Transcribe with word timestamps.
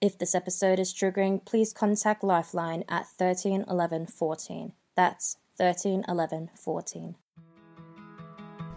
If 0.00 0.18
this 0.18 0.34
episode 0.34 0.78
is 0.78 0.92
triggering, 0.92 1.44
please 1.44 1.72
contact 1.72 2.24
Lifeline 2.24 2.84
at 2.88 3.06
13 3.06 3.64
11 3.68 4.06
14. 4.06 4.72
That's 4.96 5.36
13 5.56 6.04
11 6.08 6.50
14. 6.54 7.14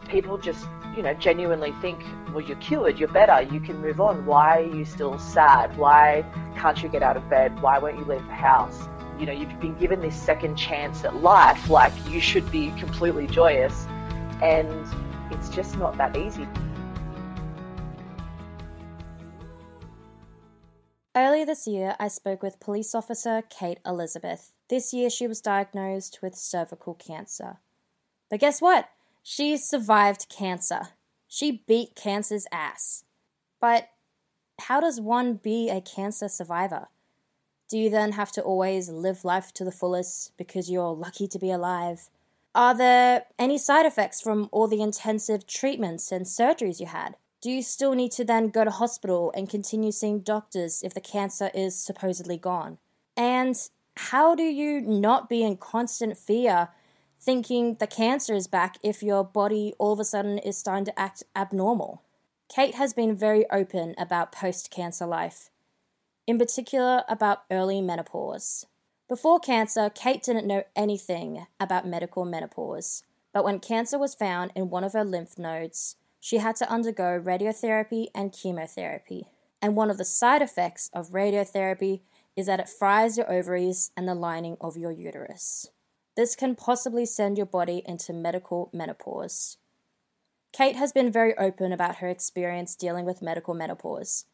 People 0.07 0.37
just, 0.37 0.65
you 0.95 1.03
know, 1.03 1.13
genuinely 1.15 1.73
think, 1.81 2.01
well, 2.29 2.41
you're 2.41 2.55
cured, 2.57 2.97
you're 2.97 3.09
better, 3.09 3.41
you 3.41 3.59
can 3.59 3.81
move 3.81 3.99
on. 3.99 4.25
Why 4.25 4.61
are 4.61 4.75
you 4.75 4.85
still 4.85 5.19
sad? 5.19 5.75
Why 5.77 6.23
can't 6.55 6.81
you 6.81 6.87
get 6.87 7.03
out 7.03 7.17
of 7.17 7.29
bed? 7.29 7.61
Why 7.61 7.77
won't 7.77 7.97
you 7.97 8.05
leave 8.05 8.25
the 8.25 8.33
house? 8.33 8.87
You 9.19 9.25
know, 9.25 9.33
you've 9.33 9.59
been 9.59 9.77
given 9.77 9.99
this 9.99 10.15
second 10.15 10.55
chance 10.55 11.03
at 11.03 11.15
life, 11.17 11.69
like 11.69 11.91
you 12.09 12.21
should 12.21 12.49
be 12.51 12.71
completely 12.79 13.27
joyous, 13.27 13.85
and 14.41 14.87
it's 15.31 15.49
just 15.49 15.77
not 15.77 15.97
that 15.97 16.15
easy. 16.15 16.47
Earlier 21.17 21.47
this 21.47 21.65
year, 21.65 21.95
I 21.99 22.09
spoke 22.09 22.43
with 22.43 22.59
police 22.59 22.93
officer 22.93 23.41
Kate 23.49 23.79
Elizabeth. 23.83 24.53
This 24.69 24.93
year, 24.93 25.09
she 25.09 25.25
was 25.25 25.41
diagnosed 25.41 26.19
with 26.21 26.35
cervical 26.35 26.93
cancer. 26.93 27.57
But 28.29 28.39
guess 28.39 28.61
what? 28.61 28.89
She 29.23 29.57
survived 29.57 30.29
cancer. 30.29 30.89
She 31.27 31.63
beat 31.67 31.95
cancer's 31.95 32.45
ass. 32.51 33.03
But 33.59 33.89
how 34.59 34.79
does 34.79 35.01
one 35.01 35.33
be 35.33 35.71
a 35.71 35.81
cancer 35.81 36.27
survivor? 36.27 36.89
Do 37.67 37.79
you 37.79 37.89
then 37.89 38.11
have 38.11 38.31
to 38.33 38.43
always 38.43 38.87
live 38.87 39.25
life 39.25 39.51
to 39.53 39.65
the 39.65 39.71
fullest 39.71 40.37
because 40.37 40.69
you're 40.69 40.93
lucky 40.93 41.27
to 41.29 41.39
be 41.39 41.49
alive? 41.49 42.11
Are 42.53 42.77
there 42.77 43.25
any 43.39 43.57
side 43.57 43.87
effects 43.87 44.21
from 44.21 44.49
all 44.51 44.67
the 44.67 44.83
intensive 44.83 45.47
treatments 45.47 46.11
and 46.11 46.27
surgeries 46.27 46.79
you 46.79 46.85
had? 46.85 47.15
Do 47.41 47.51
you 47.51 47.61
still 47.61 47.93
need 47.93 48.11
to 48.13 48.25
then 48.25 48.49
go 48.49 48.63
to 48.63 48.71
hospital 48.71 49.31
and 49.35 49.49
continue 49.49 49.91
seeing 49.91 50.19
doctors 50.19 50.81
if 50.83 50.93
the 50.93 51.01
cancer 51.01 51.51
is 51.53 51.75
supposedly 51.75 52.37
gone? 52.37 52.79
And 53.15 53.55
how 53.95 54.35
do 54.35 54.43
you 54.43 54.81
not 54.81 55.29
be 55.29 55.43
in 55.43 55.57
constant 55.57 56.17
fear 56.17 56.69
thinking 57.19 57.75
the 57.75 57.87
cancer 57.87 58.33
is 58.33 58.47
back 58.47 58.77
if 58.83 59.01
your 59.03 59.23
body 59.23 59.73
all 59.77 59.93
of 59.93 59.99
a 59.99 60.05
sudden 60.05 60.37
is 60.37 60.57
starting 60.57 60.85
to 60.85 60.99
act 60.99 61.23
abnormal? 61.35 62.01
Kate 62.49 62.75
has 62.75 62.93
been 62.93 63.15
very 63.15 63.45
open 63.51 63.93
about 63.97 64.31
post 64.31 64.71
cancer 64.71 65.05
life, 65.05 65.49
in 66.25 66.37
particular 66.39 67.03
about 67.09 67.43
early 67.51 67.81
menopause. 67.81 68.65
Before 69.09 69.39
cancer, 69.39 69.89
Kate 69.89 70.23
didn't 70.23 70.47
know 70.47 70.63
anything 70.75 71.45
about 71.59 71.87
medical 71.87 72.25
menopause, 72.25 73.03
but 73.33 73.43
when 73.43 73.59
cancer 73.59 73.99
was 73.99 74.15
found 74.15 74.51
in 74.55 74.69
one 74.69 74.83
of 74.83 74.93
her 74.93 75.03
lymph 75.03 75.37
nodes, 75.37 75.97
she 76.19 76.37
had 76.37 76.55
to 76.57 76.69
undergo 76.69 77.21
radiotherapy 77.23 78.07
and 78.13 78.33
chemotherapy. 78.33 79.27
And 79.61 79.75
one 79.75 79.89
of 79.89 79.97
the 79.97 80.05
side 80.05 80.41
effects 80.41 80.89
of 80.93 81.09
radiotherapy 81.09 82.01
is 82.35 82.45
that 82.45 82.59
it 82.59 82.69
fries 82.69 83.17
your 83.17 83.31
ovaries 83.31 83.91
and 83.97 84.07
the 84.07 84.15
lining 84.15 84.57
of 84.61 84.77
your 84.77 84.91
uterus. 84.91 85.69
This 86.15 86.35
can 86.35 86.55
possibly 86.55 87.05
send 87.05 87.37
your 87.37 87.45
body 87.45 87.81
into 87.85 88.13
medical 88.13 88.69
menopause. 88.73 89.57
Kate 90.53 90.75
has 90.75 90.91
been 90.91 91.11
very 91.11 91.37
open 91.37 91.71
about 91.71 91.97
her 91.97 92.07
experience 92.07 92.75
dealing 92.75 93.05
with 93.05 93.21
medical 93.21 93.53
menopause. 93.53 94.25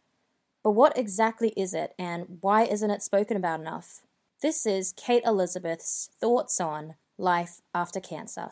But 0.64 0.72
what 0.72 0.98
exactly 0.98 1.50
is 1.58 1.74
it, 1.74 1.94
and 2.00 2.38
why 2.40 2.64
isn't 2.64 2.92
it 2.92 3.04
spoken 3.04 3.36
about 3.36 3.60
enough? 3.60 4.02
This 4.42 4.66
is 4.66 4.94
Kate 4.96 5.24
Elizabeth's 5.26 6.10
thoughts 6.20 6.62
on 6.62 6.96
life 7.18 7.62
after 7.74 8.00
cancer 8.00 8.52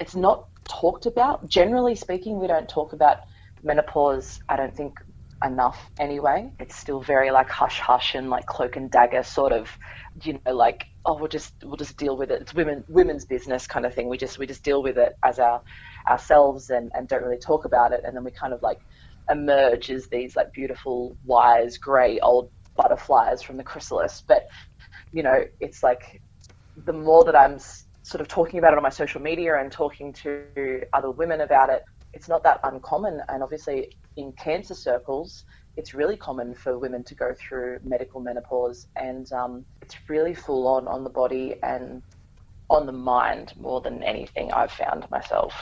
it's 0.00 0.14
not 0.14 0.46
talked 0.64 1.06
about. 1.06 1.48
Generally 1.48 1.96
speaking, 1.96 2.38
we 2.38 2.46
don't 2.46 2.68
talk 2.68 2.92
about 2.92 3.18
menopause, 3.62 4.40
I 4.48 4.56
don't 4.56 4.76
think, 4.76 4.98
enough 5.44 5.90
anyway. 5.98 6.50
It's 6.58 6.76
still 6.76 7.00
very 7.00 7.30
like 7.30 7.48
hush 7.48 7.78
hush 7.78 8.14
and 8.14 8.28
like 8.28 8.46
cloak 8.46 8.76
and 8.76 8.90
dagger 8.90 9.22
sort 9.22 9.52
of, 9.52 9.70
you 10.22 10.40
know, 10.44 10.54
like, 10.54 10.86
oh 11.04 11.16
we'll 11.16 11.28
just 11.28 11.54
we'll 11.62 11.76
just 11.76 11.96
deal 11.96 12.16
with 12.16 12.30
it. 12.30 12.42
It's 12.42 12.54
women 12.54 12.84
women's 12.88 13.24
business 13.24 13.66
kind 13.66 13.86
of 13.86 13.94
thing. 13.94 14.08
We 14.08 14.18
just 14.18 14.38
we 14.38 14.46
just 14.46 14.64
deal 14.64 14.82
with 14.82 14.98
it 14.98 15.16
as 15.24 15.38
our 15.38 15.62
ourselves 16.08 16.70
and, 16.70 16.90
and 16.94 17.06
don't 17.06 17.22
really 17.22 17.38
talk 17.38 17.64
about 17.64 17.92
it 17.92 18.00
and 18.04 18.16
then 18.16 18.24
we 18.24 18.30
kind 18.30 18.52
of 18.54 18.62
like 18.62 18.78
emerge 19.30 19.90
as 19.90 20.08
these 20.08 20.36
like 20.36 20.52
beautiful, 20.52 21.16
wise, 21.24 21.76
grey 21.78 22.18
old 22.20 22.50
butterflies 22.76 23.42
from 23.42 23.56
the 23.56 23.64
chrysalis. 23.64 24.22
But, 24.26 24.48
you 25.12 25.22
know, 25.22 25.44
it's 25.60 25.82
like 25.82 26.22
the 26.84 26.92
more 26.92 27.24
that 27.24 27.36
I'm 27.36 27.58
sort 28.08 28.22
of 28.22 28.28
talking 28.28 28.58
about 28.58 28.72
it 28.72 28.78
on 28.78 28.82
my 28.82 28.88
social 28.88 29.20
media 29.20 29.58
and 29.58 29.70
talking 29.70 30.14
to 30.14 30.82
other 30.94 31.10
women 31.10 31.42
about 31.42 31.68
it, 31.68 31.84
it's 32.14 32.26
not 32.26 32.42
that 32.42 32.58
uncommon. 32.64 33.20
And 33.28 33.42
obviously, 33.42 33.96
in 34.16 34.32
cancer 34.32 34.74
circles, 34.74 35.44
it's 35.76 35.92
really 35.92 36.16
common 36.16 36.54
for 36.54 36.78
women 36.78 37.04
to 37.04 37.14
go 37.14 37.34
through 37.38 37.80
medical 37.84 38.20
menopause, 38.20 38.88
and 38.96 39.30
um, 39.32 39.64
it's 39.82 39.94
really 40.08 40.34
full 40.34 40.66
on 40.66 40.88
on 40.88 41.04
the 41.04 41.10
body 41.10 41.56
and 41.62 42.02
on 42.70 42.86
the 42.86 42.92
mind 42.92 43.52
more 43.60 43.80
than 43.80 44.02
anything 44.02 44.52
I've 44.52 44.72
found 44.72 45.08
myself. 45.10 45.52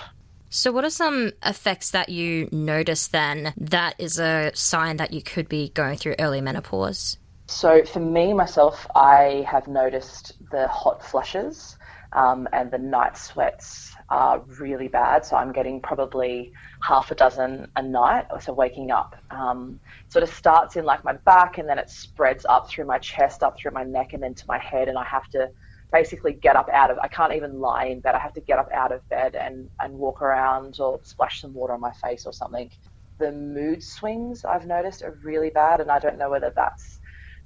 So, 0.49 0.71
what 0.71 0.85
are 0.85 0.91
some 0.91 1.33
effects 1.45 1.91
that 1.91 2.09
you 2.09 2.49
notice 2.53 3.09
then 3.09 3.53
that 3.57 3.97
is 3.99 4.21
a 4.21 4.53
sign 4.55 4.99
that 4.99 5.13
you 5.13 5.21
could 5.21 5.49
be 5.49 5.71
going 5.71 5.97
through 5.97 6.15
early 6.21 6.41
menopause? 6.41 7.19
So, 7.49 7.85
for 7.85 8.01
me, 8.01 8.33
myself, 8.33 8.87
I 8.95 9.45
have 9.49 9.67
noticed 9.67 10.33
the 10.53 10.69
hot 10.69 11.05
flushes 11.05 11.77
um, 12.17 12.49
and 12.53 12.71
the 12.71 12.79
night 12.79 13.17
sweats 13.17 13.95
are 14.09 14.41
really 14.59 14.89
bad. 14.89 15.25
So 15.25 15.37
I'm 15.37 15.53
getting 15.53 15.81
probably 15.81 16.51
half 16.83 17.11
a 17.11 17.15
dozen 17.15 17.71
a 17.77 17.83
night. 17.83 18.25
So 18.41 18.55
waking 18.55 18.91
up 18.91 19.15
um, 19.31 19.79
sort 20.09 20.23
of 20.23 20.31
starts 20.31 20.77
in 20.77 20.87
like 20.87 21.05
my 21.05 21.13
back 21.13 21.59
and 21.59 21.69
then 21.69 21.79
it 21.79 21.91
spreads 21.91 22.47
up 22.47 22.71
through 22.71 22.87
my 22.87 22.99
chest, 22.99 23.43
up 23.43 23.59
through 23.59 23.73
my 23.73 23.85
neck, 23.85 24.15
and 24.15 24.23
then 24.23 24.35
to 24.35 24.45
my 24.49 24.59
head. 24.59 24.89
And 24.89 24.97
I 24.97 25.05
have 25.05 25.29
to 25.29 25.49
basically 25.93 26.33
get 26.33 26.57
up 26.57 26.71
out 26.73 26.91
of. 26.91 26.99
I 27.03 27.09
can't 27.09 27.35
even 27.35 27.61
lie 27.61 27.85
in 27.85 28.01
bed. 28.01 28.15
I 28.15 28.19
have 28.19 28.33
to 28.35 28.41
get 28.41 28.59
up 28.59 28.71
out 28.73 28.93
of 28.93 29.07
bed 29.11 29.37
and 29.37 29.69
and 29.81 29.93
walk 29.95 30.23
around 30.23 30.81
or 30.81 30.99
splash 31.03 31.43
some 31.43 31.53
water 31.53 31.75
on 31.75 31.81
my 31.81 31.93
face 31.93 32.25
or 32.25 32.33
something. 32.33 32.71
The 33.19 33.31
mood 33.31 33.83
swings 33.83 34.45
I've 34.45 34.67
noticed 34.67 35.03
are 35.03 35.19
really 35.23 35.51
bad, 35.51 35.81
and 35.83 35.91
I 35.91 35.99
don't 35.99 36.19
know 36.19 36.31
whether 36.31 36.53
that's 36.57 36.99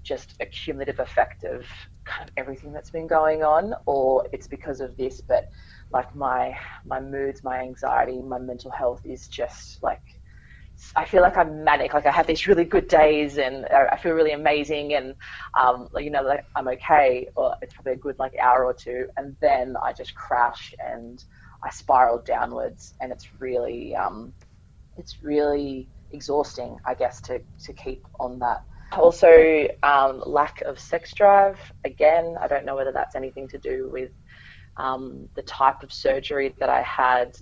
just 0.04 0.34
a 0.40 0.46
cumulative 0.46 1.00
effect 1.00 1.44
of 1.44 1.66
kind 2.10 2.28
of 2.28 2.34
everything 2.36 2.72
that's 2.72 2.90
been 2.90 3.06
going 3.06 3.42
on, 3.42 3.74
or 3.86 4.26
it's 4.32 4.48
because 4.48 4.80
of 4.80 4.96
this. 4.96 5.20
But 5.20 5.44
like 5.92 6.14
my 6.14 6.56
my 6.84 7.00
moods, 7.00 7.42
my 7.44 7.60
anxiety, 7.60 8.20
my 8.22 8.38
mental 8.38 8.70
health 8.70 9.00
is 9.04 9.28
just 9.28 9.82
like 9.82 10.02
I 10.96 11.04
feel 11.04 11.22
like 11.22 11.36
I'm 11.36 11.64
manic. 11.64 11.94
Like 11.94 12.06
I 12.06 12.10
have 12.12 12.26
these 12.26 12.46
really 12.46 12.64
good 12.64 12.88
days 12.88 13.38
and 13.38 13.66
I 13.66 13.96
feel 13.96 14.12
really 14.12 14.32
amazing 14.32 14.94
and 14.94 15.14
um, 15.58 15.88
you 15.98 16.10
know 16.10 16.22
like 16.22 16.44
I'm 16.56 16.68
okay. 16.68 17.28
Or 17.36 17.54
it's 17.62 17.74
probably 17.74 17.92
a 17.94 17.96
good 17.96 18.16
like 18.18 18.32
hour 18.42 18.64
or 18.64 18.74
two, 18.74 19.06
and 19.16 19.36
then 19.40 19.76
I 19.82 19.92
just 19.92 20.14
crash 20.14 20.74
and 20.84 21.22
I 21.64 21.70
spiral 21.70 22.22
downwards, 22.26 22.94
and 23.00 23.12
it's 23.12 23.26
really 23.38 23.94
um, 23.94 24.34
it's 24.96 25.18
really 25.22 25.90
exhausting, 26.12 26.78
I 26.86 26.94
guess, 26.94 27.20
to 27.22 27.40
to 27.66 27.72
keep 27.74 28.02
on 28.18 28.38
that 28.40 28.60
also, 28.92 29.68
um, 29.82 30.22
lack 30.26 30.62
of 30.62 30.78
sex 30.78 31.12
drive. 31.14 31.58
Again, 31.84 32.36
I 32.40 32.48
don't 32.48 32.64
know 32.64 32.76
whether 32.76 32.92
that's 32.92 33.16
anything 33.16 33.48
to 33.48 33.58
do 33.58 33.88
with 33.92 34.10
um, 34.76 35.28
the 35.36 35.42
type 35.42 35.82
of 35.82 35.92
surgery 35.92 36.54
that 36.58 36.68
I 36.68 36.82
had. 36.82 37.32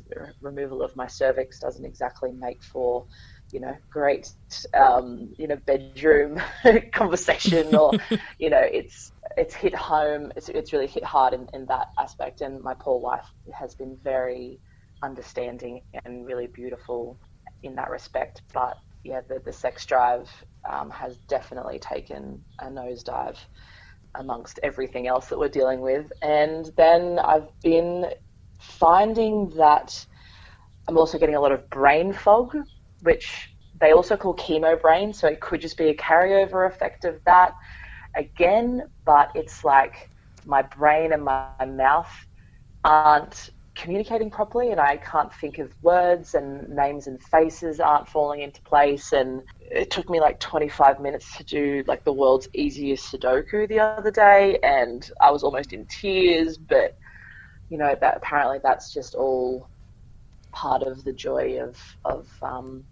Removal 0.40 0.82
of 0.82 0.94
my 0.96 1.06
cervix 1.06 1.58
doesn't 1.58 1.84
exactly 1.84 2.32
make 2.32 2.62
for, 2.62 3.06
you 3.52 3.60
know, 3.60 3.76
great, 3.90 4.30
um, 4.74 5.30
you 5.38 5.46
know, 5.48 5.58
bedroom 5.66 6.40
conversation, 6.92 7.74
or 7.74 7.92
you 8.38 8.50
know, 8.50 8.62
it's 8.62 9.12
it's 9.36 9.54
hit 9.54 9.74
home. 9.74 10.32
It's 10.36 10.48
it's 10.48 10.72
really 10.72 10.86
hit 10.86 11.04
hard 11.04 11.34
in, 11.34 11.46
in 11.52 11.66
that 11.66 11.88
aspect. 11.98 12.40
And 12.40 12.60
my 12.62 12.74
poor 12.74 13.00
wife 13.00 13.26
has 13.54 13.74
been 13.74 13.96
very 14.02 14.60
understanding 15.02 15.80
and 16.04 16.26
really 16.26 16.48
beautiful 16.48 17.18
in 17.62 17.74
that 17.76 17.90
respect. 17.90 18.42
But 18.52 18.76
yeah, 19.04 19.20
the, 19.28 19.40
the 19.44 19.52
sex 19.52 19.86
drive 19.86 20.28
um, 20.68 20.90
has 20.90 21.16
definitely 21.28 21.78
taken 21.78 22.42
a 22.60 22.66
nosedive 22.66 23.36
amongst 24.14 24.58
everything 24.62 25.06
else 25.06 25.28
that 25.28 25.38
we're 25.38 25.48
dealing 25.48 25.80
with. 25.80 26.10
And 26.22 26.70
then 26.76 27.18
I've 27.18 27.48
been 27.62 28.06
finding 28.58 29.50
that 29.56 30.06
I'm 30.88 30.98
also 30.98 31.18
getting 31.18 31.34
a 31.36 31.40
lot 31.40 31.52
of 31.52 31.68
brain 31.70 32.12
fog, 32.12 32.56
which 33.02 33.48
they 33.80 33.92
also 33.92 34.16
call 34.16 34.34
chemo 34.34 34.80
brain. 34.80 35.12
So 35.12 35.28
it 35.28 35.40
could 35.40 35.60
just 35.60 35.76
be 35.76 35.88
a 35.88 35.94
carryover 35.94 36.66
effect 36.66 37.04
of 37.04 37.20
that 37.26 37.52
again. 38.16 38.82
But 39.04 39.30
it's 39.34 39.64
like 39.64 40.10
my 40.46 40.62
brain 40.62 41.12
and 41.12 41.24
my 41.24 41.64
mouth 41.66 42.10
aren't 42.84 43.50
communicating 43.78 44.30
properly 44.30 44.72
and 44.72 44.80
I 44.80 44.96
can't 44.96 45.32
think 45.34 45.58
of 45.58 45.72
words 45.82 46.34
and 46.34 46.68
names 46.68 47.06
and 47.06 47.22
faces 47.22 47.78
aren't 47.78 48.08
falling 48.08 48.40
into 48.40 48.60
place 48.62 49.12
and 49.12 49.42
it 49.70 49.90
took 49.90 50.08
me 50.10 50.20
like 50.20 50.40
25 50.40 51.00
minutes 51.00 51.36
to 51.36 51.44
do 51.44 51.84
like 51.86 52.04
the 52.04 52.12
world's 52.12 52.48
easiest 52.54 53.12
sudoku 53.12 53.68
the 53.68 53.80
other 53.80 54.10
day 54.10 54.58
and 54.62 55.10
I 55.20 55.30
was 55.30 55.42
almost 55.42 55.72
in 55.72 55.86
tears 55.86 56.58
but 56.58 56.96
you 57.68 57.78
know 57.78 57.94
that 58.00 58.16
apparently 58.16 58.58
that's 58.62 58.92
just 58.92 59.14
all 59.14 59.68
part 60.52 60.82
of 60.82 61.04
the 61.04 61.12
joy 61.12 61.60
of 61.60 61.78
of 62.04 62.28
um, 62.42 62.84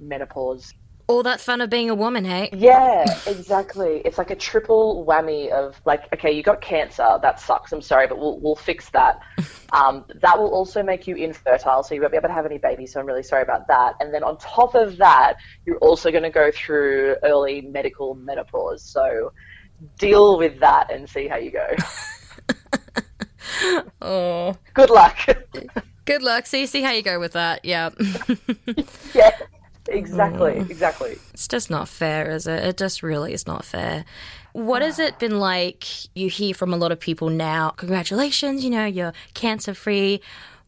menopause 0.00 0.72
all 1.08 1.22
that 1.22 1.40
fun 1.40 1.60
of 1.60 1.70
being 1.70 1.88
a 1.88 1.94
woman, 1.94 2.24
hey? 2.24 2.50
Yeah, 2.52 3.04
exactly. 3.26 4.02
It's 4.04 4.18
like 4.18 4.30
a 4.30 4.34
triple 4.34 5.04
whammy 5.06 5.50
of 5.50 5.80
like, 5.84 6.12
okay, 6.12 6.32
you 6.32 6.42
got 6.42 6.60
cancer, 6.60 7.18
that 7.22 7.38
sucks. 7.38 7.72
I'm 7.72 7.82
sorry, 7.82 8.06
but 8.06 8.18
we'll 8.18 8.38
we'll 8.40 8.56
fix 8.56 8.90
that. 8.90 9.20
Um, 9.72 10.04
that 10.22 10.38
will 10.38 10.54
also 10.54 10.84
make 10.84 11.08
you 11.08 11.16
infertile, 11.16 11.82
so 11.82 11.96
you 11.96 12.00
won't 12.00 12.12
be 12.12 12.16
able 12.16 12.28
to 12.28 12.34
have 12.34 12.46
any 12.46 12.56
babies. 12.56 12.92
So 12.92 13.00
I'm 13.00 13.06
really 13.06 13.24
sorry 13.24 13.42
about 13.42 13.66
that. 13.66 13.96
And 13.98 14.14
then 14.14 14.22
on 14.22 14.38
top 14.38 14.76
of 14.76 14.96
that, 14.98 15.38
you're 15.66 15.78
also 15.78 16.12
going 16.12 16.22
to 16.22 16.30
go 16.30 16.52
through 16.52 17.16
early 17.24 17.62
medical 17.62 18.14
menopause. 18.14 18.84
So 18.84 19.32
deal 19.98 20.38
with 20.38 20.60
that 20.60 20.92
and 20.92 21.10
see 21.10 21.26
how 21.26 21.36
you 21.36 21.50
go. 21.50 21.66
oh, 24.00 24.56
good 24.72 24.88
luck. 24.88 25.18
good 26.04 26.22
luck. 26.22 26.46
See 26.46 26.64
see 26.66 26.80
how 26.80 26.92
you 26.92 27.02
go 27.02 27.18
with 27.18 27.32
that. 27.32 27.64
Yeah. 27.64 27.90
yeah. 29.14 29.36
Exactly, 29.88 30.52
mm. 30.52 30.70
exactly. 30.70 31.18
It's 31.32 31.48
just 31.48 31.70
not 31.70 31.88
fair, 31.88 32.30
is 32.30 32.46
it? 32.46 32.64
It 32.64 32.76
just 32.76 33.02
really 33.02 33.32
is 33.32 33.46
not 33.46 33.64
fair. 33.64 34.04
What 34.52 34.82
has 34.82 34.98
it 34.98 35.18
been 35.18 35.38
like? 35.38 35.84
You 36.14 36.30
hear 36.30 36.54
from 36.54 36.72
a 36.72 36.76
lot 36.76 36.92
of 36.92 36.98
people 36.98 37.28
now, 37.28 37.70
congratulations, 37.70 38.64
you 38.64 38.70
know, 38.70 38.86
you're 38.86 39.12
cancer 39.34 39.74
free. 39.74 40.20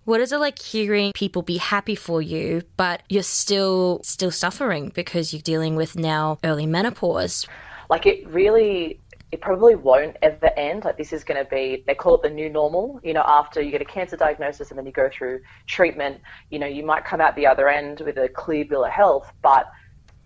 What 0.04 0.20
is 0.20 0.32
it 0.32 0.38
like 0.38 0.58
hearing 0.58 1.12
people 1.12 1.42
be 1.42 1.58
happy 1.58 1.94
for 1.94 2.22
you, 2.22 2.62
but 2.76 3.02
you're 3.08 3.22
still 3.22 4.00
still 4.02 4.30
suffering 4.30 4.90
because 4.94 5.32
you're 5.32 5.42
dealing 5.42 5.76
with 5.76 5.96
now 5.96 6.38
early 6.44 6.66
menopause? 6.66 7.46
Like 7.90 8.06
it 8.06 8.26
really 8.28 8.98
it 9.30 9.40
probably 9.40 9.74
won't 9.74 10.16
ever 10.22 10.50
end. 10.56 10.84
Like 10.84 10.96
this 10.96 11.12
is 11.12 11.22
going 11.22 11.42
to 11.42 11.50
be, 11.50 11.84
they 11.86 11.94
call 11.94 12.14
it 12.16 12.22
the 12.22 12.30
new 12.30 12.48
normal. 12.48 13.00
You 13.02 13.12
know, 13.12 13.24
after 13.26 13.60
you 13.60 13.70
get 13.70 13.82
a 13.82 13.86
cancer 13.86 14.16
diagnosis 14.16 14.70
and 14.70 14.78
then 14.78 14.86
you 14.86 14.92
go 14.92 15.10
through 15.12 15.40
treatment, 15.66 16.20
you 16.50 16.58
know, 16.58 16.66
you 16.66 16.84
might 16.84 17.04
come 17.04 17.20
out 17.20 17.36
the 17.36 17.46
other 17.46 17.68
end 17.68 18.00
with 18.00 18.16
a 18.16 18.28
clear 18.28 18.64
bill 18.64 18.84
of 18.84 18.90
health, 18.90 19.30
but 19.42 19.70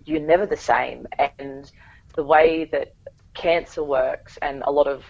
you're 0.04 0.20
never 0.20 0.46
the 0.46 0.56
same. 0.56 1.06
And 1.38 1.70
the 2.14 2.22
way 2.22 2.64
that 2.66 2.94
cancer 3.34 3.82
works, 3.82 4.38
and 4.40 4.62
a 4.66 4.70
lot 4.70 4.87
of, 4.87 5.05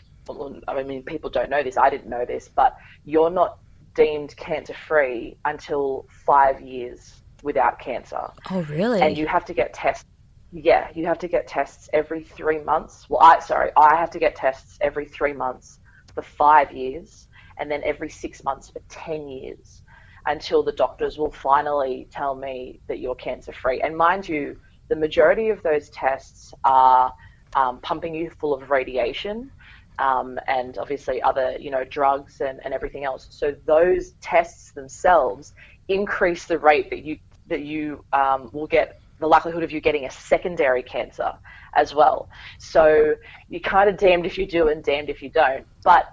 I 0.69 0.83
mean, 0.83 1.03
people 1.03 1.29
don't 1.29 1.51
know 1.51 1.63
this. 1.63 1.77
I 1.77 1.91
didn't 1.91 2.09
know 2.09 2.25
this, 2.25 2.49
but 2.49 2.77
you're 3.05 3.31
not 3.31 3.59
deemed 3.95 4.35
cancer 4.37 4.75
free 4.75 5.37
until 5.45 6.07
five 6.25 6.61
years 6.61 7.23
without 7.43 7.79
cancer. 7.79 8.31
Oh, 8.51 8.63
really? 8.71 9.03
And 9.03 9.19
you 9.19 9.27
have 9.27 9.45
to 9.47 9.55
get 9.55 9.75
tested 9.75 10.07
yeah, 10.53 10.89
you 10.95 11.07
have 11.07 11.19
to 11.21 11.29
get 11.29 11.47
tests 11.47 11.89
every 11.93 12.23
three 12.23 12.63
months. 12.63 13.07
Well, 13.09 13.21
I 13.23 13.41
sorry, 13.41 13.71
I 13.77 13.97
have 13.97 14.11
to 14.11 14.19
get 14.19 14.37
tests 14.37 14.77
every 14.81 15.07
three 15.07 15.33
months 15.33 15.79
for 16.15 16.23
five 16.23 16.71
years, 16.73 17.27
and 17.59 17.71
then 17.71 17.83
every 17.85 18.11
six 18.11 18.45
months 18.45 18.69
for 18.71 18.83
ten 18.91 19.29
years, 19.29 19.83
until 20.27 20.63
the 20.63 20.73
doctors 20.73 21.17
will 21.17 21.31
finally 21.31 22.07
tell 22.13 22.35
me 22.35 22.81
that 22.89 22.99
you're 22.99 23.15
cancer 23.15 23.53
free. 23.53 23.81
And 23.81 23.97
mind 23.97 24.29
you, 24.29 24.57
the 24.89 24.97
majority 24.97 25.49
of 25.49 25.63
those 25.63 25.89
tests 25.91 26.53
are 26.65 27.13
um, 27.57 27.81
pumping 27.81 28.15
you 28.15 28.31
full 28.31 28.55
of 28.55 28.71
radiation. 28.71 29.51
Um, 29.99 30.39
and 30.49 30.79
obviously 30.79 31.21
other 31.23 31.57
you 31.61 31.71
know 31.71 31.85
drugs 31.85 32.41
and, 32.41 32.61
and 32.65 32.73
everything 32.73 33.05
else. 33.05 33.29
So 33.31 33.55
those 33.67 34.13
tests 34.23 34.73
themselves 34.73 35.53
increase 35.89 36.47
the 36.47 36.59
rate 36.59 36.91
that 36.91 37.05
you 37.05 37.19
that 37.47 37.61
you 37.61 38.05
um, 38.13 38.49
will 38.53 38.67
get 38.67 39.02
the 39.23 39.29
likelihood 39.29 39.63
of 39.63 39.73
you 39.73 39.81
getting 39.81 40.05
a 40.05 40.11
secondary 40.11 40.83
cancer 40.83 41.33
as 41.75 41.95
well. 41.95 42.29
So 42.59 43.15
you're 43.49 43.61
kind 43.61 43.89
of 43.89 43.97
damned 43.97 44.27
if 44.27 44.37
you 44.37 44.47
do 44.47 44.69
and 44.69 44.83
damned 44.85 45.09
if 45.09 45.23
you 45.23 45.31
don't. 45.31 45.67
But 45.83 46.13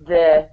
the 0.00 0.48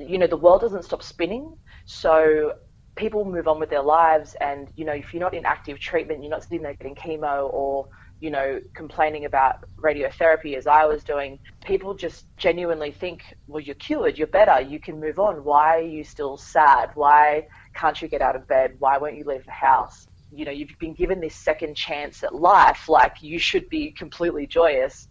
you 0.00 0.18
know 0.18 0.26
the 0.26 0.36
world 0.36 0.60
doesn't 0.60 0.84
stop 0.84 1.02
spinning. 1.02 1.56
So 1.84 2.54
people 2.94 3.24
move 3.24 3.48
on 3.48 3.58
with 3.58 3.70
their 3.70 3.82
lives, 3.82 4.36
and 4.40 4.68
you 4.76 4.84
know 4.84 4.92
if 4.92 5.12
you're 5.12 5.20
not 5.20 5.34
in 5.34 5.44
active 5.44 5.78
treatment, 5.80 6.22
you're 6.22 6.30
not 6.30 6.42
sitting 6.42 6.62
there 6.62 6.74
getting 6.74 6.94
chemo 6.94 7.52
or 7.52 7.88
you 8.20 8.30
know 8.30 8.60
complaining 8.74 9.24
about 9.24 9.64
radiotherapy 9.76 10.56
as 10.56 10.66
I 10.66 10.84
was 10.84 11.02
doing. 11.02 11.38
People 11.64 11.94
just 11.94 12.26
genuinely 12.36 12.92
think, 12.92 13.22
well, 13.46 13.60
you're 13.60 13.74
cured, 13.76 14.18
you're 14.18 14.26
better, 14.26 14.60
you 14.60 14.78
can 14.78 15.00
move 15.00 15.18
on. 15.18 15.42
Why 15.42 15.78
are 15.78 15.80
you 15.96 16.04
still 16.04 16.36
sad? 16.36 16.90
Why 16.94 17.46
can't 17.74 18.00
you 18.00 18.08
get 18.08 18.22
out 18.22 18.36
of 18.36 18.46
bed? 18.46 18.76
Why 18.78 18.98
won't 18.98 19.16
you 19.16 19.24
leave 19.24 19.44
the 19.44 19.52
house? 19.52 20.06
You 20.32 20.44
know 20.44 20.50
you've 20.50 20.70
been 20.80 20.94
given 20.94 21.20
this 21.20 21.36
second 21.36 21.76
chance 21.76 22.22
at 22.22 22.34
life 22.34 22.88
like 22.88 23.16
you 23.20 23.38
should 23.38 23.68
be 23.68 23.92
completely 23.92 24.46
joyous. 24.46 25.08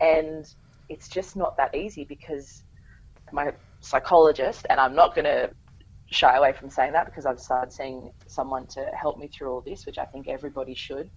And 0.00 0.44
it's 0.88 1.08
just 1.08 1.36
not 1.36 1.56
that 1.56 1.74
easy 1.74 2.04
because 2.04 2.64
my 3.32 3.52
psychologist 3.80 4.66
and 4.70 4.78
i'm 4.78 4.94
not 4.94 5.14
going 5.14 5.24
to 5.24 5.50
shy 6.10 6.36
away 6.36 6.52
from 6.52 6.68
saying 6.68 6.92
that 6.92 7.06
because 7.06 7.24
i've 7.26 7.40
started 7.40 7.72
seeing 7.72 8.10
someone 8.28 8.66
to 8.66 8.84
help 9.00 9.18
me 9.18 9.28
through 9.28 9.50
all 9.50 9.62
this 9.64 9.86
which 9.86 9.98
i 9.98 10.04
think 10.04 10.28
everybody 10.28 10.74
should. 10.74 11.10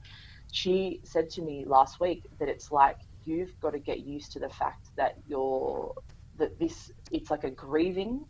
She 0.52 1.02
said 1.04 1.30
to 1.32 1.42
me 1.42 1.66
last 1.68 2.00
week 2.00 2.24
that 2.40 2.48
it's 2.48 2.72
like 2.72 2.98
you've 3.24 3.60
got 3.62 3.72
to 3.72 3.80
get 3.80 4.02
used 4.02 4.32
to 4.34 4.40
the 4.40 4.50
fact 4.50 4.90
that 4.96 5.14
you're 5.26 5.92
that 6.38 6.58
this 6.60 6.92
it's 7.12 7.32
like 7.32 7.44
a 7.44 7.52
grieving 7.52 8.24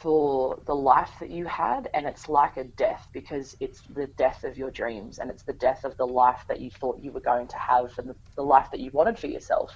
for 0.00 0.60
the 0.66 0.74
life 0.74 1.10
that 1.18 1.30
you 1.30 1.44
had 1.46 1.88
and 1.92 2.06
it's 2.06 2.28
like 2.28 2.56
a 2.56 2.64
death 2.64 3.08
because 3.12 3.56
it's 3.58 3.82
the 3.88 4.06
death 4.16 4.44
of 4.44 4.56
your 4.56 4.70
dreams 4.70 5.18
and 5.18 5.28
it's 5.28 5.42
the 5.42 5.52
death 5.54 5.82
of 5.84 5.96
the 5.96 6.06
life 6.06 6.44
that 6.48 6.60
you 6.60 6.70
thought 6.70 7.02
you 7.02 7.10
were 7.10 7.20
going 7.20 7.48
to 7.48 7.58
have 7.58 7.90
and 7.98 8.14
the, 8.36 8.42
life 8.42 8.68
that 8.70 8.80
you 8.80 8.90
wanted 8.92 9.18
for 9.18 9.26
yourself. 9.26 9.72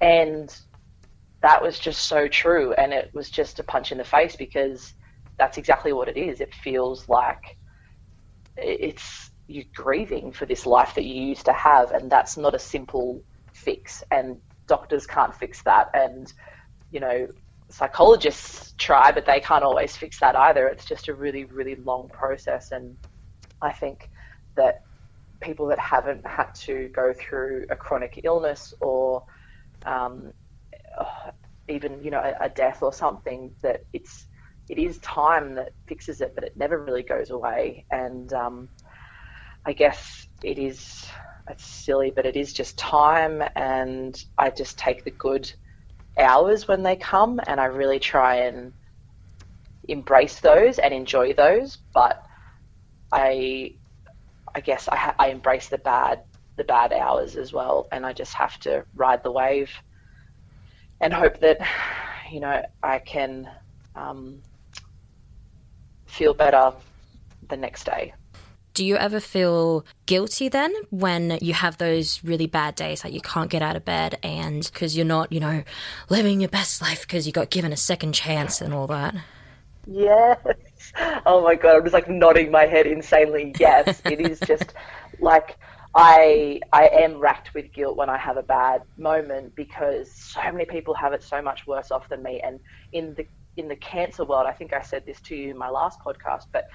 And 0.00 0.54
that 1.42 1.62
was 1.62 1.78
just 1.78 2.06
so 2.06 2.28
true 2.28 2.72
and 2.74 2.94
it 2.94 3.10
was 3.12 3.30
just 3.30 3.58
a 3.58 3.64
punch 3.64 3.92
in 3.92 3.98
the 3.98 4.04
face 4.04 4.36
because 4.36 4.94
that's 5.38 5.58
exactly 5.58 5.92
what 5.92 6.08
it 6.08 6.16
is. 6.16 6.40
It 6.40 6.54
feels 6.54 7.06
like 7.06 7.58
it's 8.56 9.30
you 9.48 9.64
grieving 9.74 10.32
for 10.32 10.46
this 10.46 10.64
life 10.64 10.94
that 10.94 11.04
you 11.04 11.22
used 11.22 11.44
to 11.44 11.52
have 11.52 11.90
and 11.90 12.10
that's 12.10 12.38
not 12.38 12.54
a 12.54 12.58
simple 12.58 13.22
fix 13.52 14.02
and 14.10 14.38
doctors 14.66 15.06
can't 15.06 15.34
fix 15.34 15.62
that. 15.64 15.88
And 15.92 16.32
you 16.90 17.00
know 17.00 17.26
psychologists 17.70 18.74
try, 18.78 19.10
but 19.12 19.26
they 19.26 19.40
can't 19.40 19.64
always 19.64 19.96
fix 19.96 20.20
that 20.20 20.36
either. 20.36 20.68
It's 20.68 20.84
just 20.84 21.08
a 21.08 21.14
really, 21.14 21.44
really 21.44 21.76
long 21.76 22.08
process. 22.08 22.72
And 22.72 22.96
I 23.62 23.72
think 23.72 24.08
that 24.56 24.76
people 25.40 25.66
that 25.66 25.78
haven't 25.78 26.26
had 26.26 26.54
to 26.54 26.88
go 26.94 27.12
through 27.12 27.66
a 27.70 27.76
chronic 27.76 28.20
illness 28.24 28.72
or 28.80 29.24
um, 29.84 30.32
even, 31.68 32.02
you 32.02 32.10
know, 32.10 32.20
a, 32.20 32.46
a 32.46 32.48
death 32.48 32.82
or 32.82 32.92
something, 32.92 33.50
that 33.62 33.80
it's 33.92 34.26
it 34.68 34.78
is 34.78 34.98
time 34.98 35.54
that 35.54 35.70
fixes 35.86 36.20
it, 36.20 36.32
but 36.34 36.44
it 36.44 36.56
never 36.56 36.82
really 36.82 37.02
goes 37.02 37.30
away. 37.30 37.86
And 37.90 38.32
um, 38.32 38.68
I 39.64 39.72
guess 39.72 40.26
it 40.42 40.58
is, 40.58 41.06
it's 41.48 41.64
silly, 41.64 42.12
but 42.14 42.26
it 42.26 42.36
is 42.36 42.52
just 42.52 42.76
time. 42.76 43.42
And 43.54 44.18
I 44.36 44.50
just 44.50 44.76
take 44.76 45.04
the 45.04 45.12
good 45.12 45.52
hours 46.18 46.68
when 46.68 46.82
they 46.82 46.96
come, 46.96 47.40
and 47.46 47.60
I 47.60 47.66
really 47.66 47.98
try 48.00 48.36
and 48.36 48.72
embrace 49.88 50.40
those 50.40 50.78
and 50.78 50.92
enjoy 50.92 51.32
those. 51.34 51.78
But 51.94 52.22
I, 53.12 53.72
I 54.54 54.60
guess 54.60 54.88
I, 54.88 54.96
ha- 54.96 55.16
I 55.18 55.28
embrace 55.28 55.68
the 55.68 55.78
bad 55.78 56.22
the 56.56 56.64
bad 56.64 56.92
hours 56.92 57.36
as 57.36 57.52
well, 57.52 57.86
and 57.92 58.06
I 58.06 58.12
just 58.14 58.34
have 58.34 58.58
to 58.60 58.84
ride 58.94 59.22
the 59.22 59.32
wave 59.32 59.70
and 61.00 61.12
hope 61.12 61.38
that 61.40 61.58
you 62.30 62.40
know 62.40 62.62
I 62.82 62.98
can 62.98 63.48
um, 63.94 64.42
feel 66.08 66.34
better 66.34 66.72
the 67.48 67.56
next 67.56 67.84
day. 67.84 68.14
Do 68.76 68.84
you 68.84 68.98
ever 68.98 69.20
feel 69.20 69.86
guilty 70.04 70.50
then 70.50 70.70
when 70.90 71.38
you 71.40 71.54
have 71.54 71.78
those 71.78 72.22
really 72.22 72.46
bad 72.46 72.74
days 72.74 73.00
that 73.00 73.14
you 73.14 73.22
can't 73.22 73.48
get 73.48 73.62
out 73.62 73.74
of 73.74 73.86
bed 73.86 74.18
and 74.22 74.68
because 74.70 74.94
you're 74.94 75.06
not, 75.06 75.32
you 75.32 75.40
know, 75.40 75.64
living 76.10 76.42
your 76.42 76.50
best 76.50 76.82
life 76.82 77.00
because 77.00 77.26
you 77.26 77.32
got 77.32 77.48
given 77.48 77.72
a 77.72 77.76
second 77.78 78.12
chance 78.12 78.60
and 78.60 78.74
all 78.74 78.86
that? 78.88 79.14
Yes. 79.86 80.38
Oh 81.26 81.42
my 81.42 81.56
god, 81.56 81.76
I'm 81.76 81.82
just 81.82 81.94
like 81.94 82.08
nodding 82.08 82.50
my 82.50 82.64
head 82.66 82.86
insanely. 82.86 83.54
Yes, 83.58 84.00
it 84.04 84.20
is 84.20 84.38
just 84.46 84.72
like 85.20 85.56
I 85.94 86.60
I 86.72 86.88
am 86.88 87.18
racked 87.18 87.54
with 87.54 87.72
guilt 87.72 87.96
when 87.96 88.08
I 88.08 88.18
have 88.18 88.36
a 88.36 88.42
bad 88.42 88.82
moment 88.96 89.56
because 89.56 90.12
so 90.12 90.40
many 90.52 90.64
people 90.64 90.94
have 90.94 91.12
it 91.12 91.22
so 91.22 91.42
much 91.42 91.66
worse 91.66 91.90
off 91.90 92.08
than 92.08 92.22
me 92.22 92.40
and 92.44 92.60
in 92.92 93.14
the 93.14 93.26
in 93.56 93.68
the 93.68 93.76
cancer 93.76 94.24
world, 94.24 94.46
I 94.46 94.52
think 94.52 94.72
I 94.72 94.82
said 94.82 95.04
this 95.06 95.20
to 95.22 95.36
you 95.36 95.50
in 95.50 95.58
my 95.58 95.70
last 95.70 95.98
podcast, 96.00 96.44
but 96.52 96.68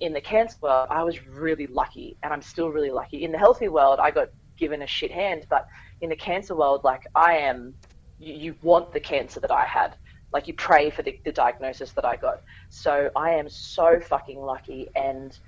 in 0.00 0.12
the 0.12 0.20
cancer 0.20 0.56
world, 0.60 0.88
I 0.90 1.02
was 1.02 1.26
really 1.26 1.66
lucky, 1.66 2.16
and 2.22 2.32
I'm 2.32 2.42
still 2.42 2.70
really 2.70 2.90
lucky. 2.90 3.24
In 3.24 3.32
the 3.32 3.38
healthy 3.38 3.68
world, 3.68 3.98
I 3.98 4.10
got 4.10 4.28
given 4.56 4.82
a 4.82 4.86
shit 4.86 5.10
hand, 5.10 5.46
but 5.48 5.68
in 6.00 6.10
the 6.10 6.16
cancer 6.16 6.54
world, 6.54 6.84
like 6.84 7.06
I 7.14 7.38
am, 7.38 7.74
you, 8.18 8.34
you 8.34 8.54
want 8.62 8.92
the 8.92 9.00
cancer 9.00 9.40
that 9.40 9.50
I 9.50 9.64
had. 9.64 9.96
Like 10.32 10.48
you 10.48 10.54
pray 10.54 10.90
for 10.90 11.02
the, 11.02 11.18
the 11.24 11.32
diagnosis 11.32 11.92
that 11.92 12.04
I 12.04 12.16
got. 12.16 12.42
So 12.68 13.10
I 13.16 13.30
am 13.32 13.48
so 13.48 14.00
fucking 14.00 14.38
lucky, 14.38 14.88
and 14.94 15.38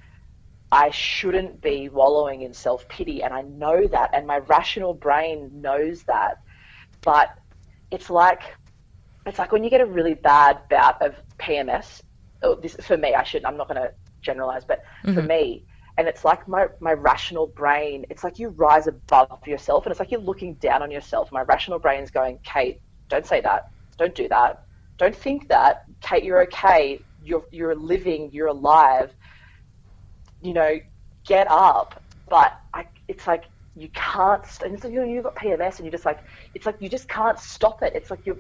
I 0.73 0.90
shouldn't 0.90 1.61
be 1.61 1.88
wallowing 1.88 2.43
in 2.43 2.55
self 2.55 2.88
pity, 2.88 3.23
and 3.23 3.35
I 3.35 3.43
know 3.43 3.87
that, 3.87 4.11
and 4.14 4.26
my 4.26 4.38
rational 4.38 4.95
brain 4.95 5.50
knows 5.52 6.05
that. 6.05 6.38
But 7.02 7.37
it's 7.90 8.09
like 8.09 8.43
it's 9.26 9.38
like 9.38 9.52
when 9.52 9.62
you 9.62 9.69
get 9.71 9.83
a 9.83 9.87
really 9.87 10.14
bad 10.14 10.61
bout 10.71 11.02
of 11.02 11.14
PMS. 11.38 12.00
Oh, 12.43 12.55
this 12.55 12.76
for 12.76 12.97
me, 12.97 13.14
I 13.14 13.25
should. 13.25 13.45
I'm 13.45 13.57
not 13.57 13.69
going 13.69 13.83
to 13.83 13.93
generalize, 14.31 14.65
but 14.65 14.85
mm-hmm. 15.05 15.15
for 15.15 15.23
me, 15.23 15.65
and 15.97 16.07
it's 16.07 16.25
like 16.25 16.47
my 16.47 16.69
my 16.81 16.93
rational 16.93 17.47
brain. 17.47 18.07
It's 18.11 18.25
like 18.25 18.39
you 18.39 18.49
rise 18.51 18.87
above 18.87 19.47
yourself, 19.47 19.85
and 19.85 19.91
it's 19.91 20.01
like 20.01 20.11
you're 20.13 20.29
looking 20.33 20.55
down 20.55 20.83
on 20.83 20.91
yourself. 20.91 21.33
My 21.33 21.43
rational 21.43 21.79
brain's 21.79 22.11
going, 22.11 22.39
Kate, 22.45 22.81
don't 23.09 23.27
say 23.27 23.41
that. 23.41 23.71
Don't 23.99 24.15
do 24.15 24.29
that. 24.29 24.63
Don't 24.97 25.17
think 25.17 25.49
that. 25.49 25.85
Kate, 26.01 26.25
you're 26.25 26.43
okay. 26.43 27.01
You're 27.25 27.45
you're 27.51 27.75
living. 27.75 28.31
You're 28.33 28.49
alive 28.49 29.11
you 30.43 30.53
know, 30.53 30.79
get 31.25 31.51
up. 31.51 32.03
But 32.29 32.59
I, 32.75 32.87
it's 33.09 33.27
like 33.27 33.45
you 33.77 33.89
can't. 33.95 34.45
And 34.65 34.81
so 34.81 34.89
you 34.89 35.05
you've 35.05 35.25
got 35.25 35.37
PMS, 35.37 35.77
and 35.77 35.81
you're 35.81 35.93
just 35.93 36.05
like, 36.05 36.21
it's 36.55 36.67
like 36.67 36.77
you 36.81 36.89
just 36.89 37.09
can't 37.09 37.39
stop 37.39 37.83
it. 37.83 37.95
It's 37.95 38.11
like 38.11 38.25
you're 38.27 38.39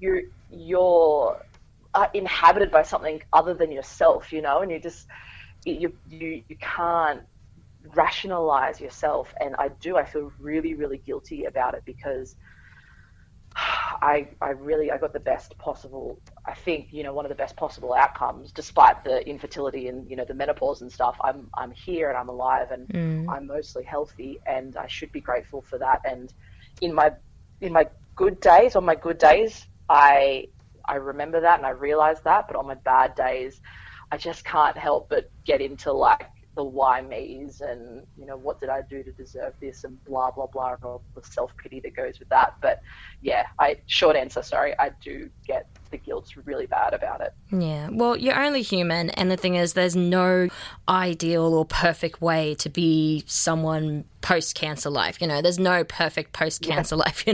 you're 0.00 0.22
you're 0.50 1.44
uh, 1.94 2.06
inhabited 2.14 2.70
by 2.70 2.82
something 2.82 3.22
other 3.32 3.54
than 3.54 3.70
yourself, 3.70 4.32
you 4.32 4.42
know, 4.42 4.60
and 4.60 4.70
you 4.70 4.78
just 4.78 5.06
you 5.64 5.92
you 6.08 6.42
you 6.48 6.56
can't 6.58 7.22
rationalize 7.94 8.80
yourself. 8.80 9.34
And 9.40 9.54
I 9.58 9.68
do. 9.80 9.96
I 9.96 10.04
feel 10.04 10.32
really 10.38 10.74
really 10.74 10.98
guilty 10.98 11.44
about 11.44 11.74
it 11.74 11.82
because 11.84 12.36
I, 13.56 14.28
I 14.40 14.50
really 14.50 14.90
I 14.90 14.98
got 14.98 15.12
the 15.12 15.20
best 15.20 15.56
possible 15.58 16.18
I 16.46 16.54
think 16.54 16.88
you 16.90 17.02
know 17.02 17.12
one 17.12 17.24
of 17.24 17.28
the 17.28 17.34
best 17.34 17.56
possible 17.56 17.92
outcomes 17.92 18.50
despite 18.52 19.04
the 19.04 19.26
infertility 19.28 19.88
and 19.88 20.08
you 20.08 20.16
know 20.16 20.24
the 20.24 20.34
menopause 20.34 20.82
and 20.82 20.90
stuff 20.90 21.16
I'm 21.22 21.48
I'm 21.54 21.70
here 21.70 22.08
and 22.08 22.18
I'm 22.18 22.28
alive 22.28 22.70
and 22.70 22.88
mm. 22.88 23.28
I'm 23.28 23.46
mostly 23.46 23.84
healthy 23.84 24.40
and 24.46 24.76
I 24.76 24.86
should 24.86 25.12
be 25.12 25.20
grateful 25.20 25.62
for 25.62 25.78
that 25.78 26.00
and 26.04 26.32
in 26.80 26.94
my 26.94 27.12
in 27.60 27.72
my 27.72 27.88
good 28.16 28.40
days 28.40 28.74
on 28.76 28.84
my 28.84 28.94
good 28.94 29.18
days 29.18 29.66
I 29.88 30.48
I 30.88 30.96
remember 30.96 31.40
that 31.40 31.58
and 31.58 31.66
I 31.66 31.70
realize 31.70 32.18
that 32.24 32.46
but 32.48 32.56
on 32.56 32.66
my 32.66 32.76
bad 32.84 33.14
days 33.14 33.60
I 34.10 34.16
just 34.16 34.44
can't 34.44 34.76
help 34.76 35.08
but 35.10 35.24
get 35.46 35.60
into 35.60 35.92
like 35.92 36.26
the 36.56 36.64
why 36.64 37.00
me's 37.00 37.60
and 37.60 38.02
you 38.16 38.26
know 38.26 38.36
what 38.36 38.60
did 38.60 38.68
I 38.68 38.82
do 38.90 39.02
to 39.02 39.12
deserve 39.12 39.54
this 39.60 39.84
and 39.84 39.98
blah 40.04 40.30
blah 40.30 40.46
blah 40.52 40.70
and 40.72 40.78
all 40.84 41.04
the 41.16 41.22
self 41.24 41.52
pity 41.62 41.80
that 41.80 41.96
goes 41.96 42.18
with 42.18 42.28
that. 42.28 42.54
But 42.60 42.78
yeah, 43.22 43.44
I 43.58 43.76
short 43.86 44.16
answer, 44.16 44.42
sorry, 44.42 44.74
I 44.78 44.90
do 45.02 45.30
get 45.46 45.64
the 45.92 45.98
guilt's 45.98 46.36
really 46.36 46.66
bad 46.66 46.94
about 46.94 47.20
it. 47.20 47.32
Yeah. 47.52 47.88
Well, 47.92 48.16
you're 48.16 48.38
only 48.38 48.62
human 48.62 49.10
and 49.10 49.30
the 49.30 49.36
thing 49.36 49.54
is 49.54 49.74
there's 49.74 49.94
no 49.94 50.48
ideal 50.88 51.54
or 51.54 51.64
perfect 51.64 52.20
way 52.20 52.56
to 52.56 52.68
be 52.68 53.22
someone 53.26 54.04
post 54.20 54.54
cancer 54.54 54.90
life. 54.90 55.20
You 55.20 55.28
know, 55.28 55.42
there's 55.42 55.58
no 55.58 55.84
perfect 55.84 56.32
post 56.32 56.62
cancer 56.62 56.96
yeah. 56.96 57.02
life. 57.04 57.24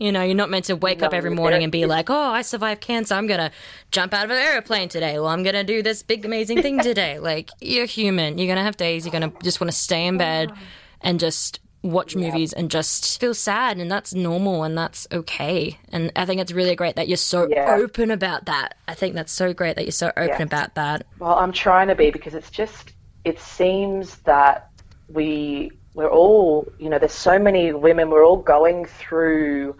you 0.00 0.10
know, 0.10 0.22
you're 0.22 0.34
not 0.34 0.50
meant 0.50 0.64
to 0.66 0.76
wake 0.76 1.00
no, 1.00 1.06
up 1.06 1.14
every 1.14 1.30
morning 1.30 1.62
and 1.62 1.70
be 1.70 1.86
like, 1.86 2.10
"Oh, 2.10 2.30
I 2.30 2.42
survived 2.42 2.80
cancer. 2.80 3.14
I'm 3.14 3.26
going 3.26 3.40
to 3.40 3.52
jump 3.92 4.14
out 4.14 4.24
of 4.24 4.30
an 4.30 4.38
airplane 4.38 4.88
today 4.88 5.18
Well, 5.18 5.28
I'm 5.28 5.42
going 5.42 5.54
to 5.54 5.64
do 5.64 5.82
this 5.82 6.02
big 6.02 6.24
amazing 6.24 6.62
thing 6.62 6.78
today." 6.82 7.18
like, 7.20 7.50
you're 7.60 7.86
human. 7.86 8.38
You're 8.38 8.46
going 8.46 8.56
to 8.56 8.64
have 8.64 8.76
days 8.76 9.04
you're 9.04 9.12
going 9.12 9.30
to 9.30 9.42
just 9.42 9.60
want 9.60 9.70
to 9.70 9.76
stay 9.76 10.06
in 10.06 10.16
bed 10.16 10.52
and 11.00 11.20
just 11.20 11.60
watch 11.82 12.14
yep. 12.14 12.32
movies 12.32 12.52
and 12.52 12.70
just 12.70 13.18
feel 13.20 13.32
sad 13.32 13.78
and 13.78 13.90
that's 13.90 14.12
normal 14.12 14.64
and 14.64 14.76
that's 14.76 15.08
okay 15.12 15.78
and 15.90 16.12
i 16.14 16.26
think 16.26 16.40
it's 16.40 16.52
really 16.52 16.76
great 16.76 16.96
that 16.96 17.08
you're 17.08 17.16
so 17.16 17.48
yeah. 17.48 17.74
open 17.74 18.10
about 18.10 18.44
that 18.44 18.76
i 18.86 18.94
think 18.94 19.14
that's 19.14 19.32
so 19.32 19.54
great 19.54 19.76
that 19.76 19.84
you're 19.84 19.92
so 19.92 20.12
open 20.16 20.40
yeah. 20.40 20.42
about 20.42 20.74
that 20.74 21.06
well 21.18 21.38
i'm 21.38 21.52
trying 21.52 21.88
to 21.88 21.94
be 21.94 22.10
because 22.10 22.34
it's 22.34 22.50
just 22.50 22.92
it 23.24 23.40
seems 23.40 24.16
that 24.18 24.70
we 25.08 25.70
we're 25.94 26.10
all 26.10 26.70
you 26.78 26.88
know 26.88 26.98
there's 26.98 27.12
so 27.12 27.38
many 27.38 27.72
women 27.72 28.10
we're 28.10 28.24
all 28.24 28.36
going 28.36 28.84
through 28.84 29.74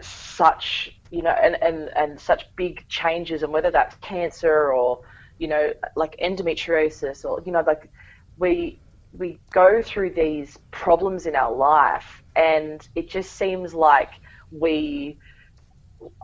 such 0.00 0.94
you 1.10 1.22
know 1.22 1.30
and 1.30 1.60
and 1.62 1.88
and 1.96 2.20
such 2.20 2.44
big 2.56 2.86
changes 2.88 3.42
and 3.42 3.52
whether 3.52 3.70
that's 3.70 3.94
cancer 3.96 4.72
or 4.72 5.00
you 5.38 5.48
know 5.48 5.72
like 5.96 6.16
endometriosis 6.22 7.24
or 7.24 7.42
you 7.46 7.52
know 7.52 7.62
like 7.66 7.90
we 8.38 8.78
we 9.12 9.38
go 9.52 9.82
through 9.82 10.10
these 10.10 10.58
problems 10.70 11.26
in 11.26 11.34
our 11.34 11.54
life, 11.54 12.22
and 12.36 12.86
it 12.94 13.08
just 13.08 13.32
seems 13.32 13.74
like 13.74 14.10
we 14.50 15.18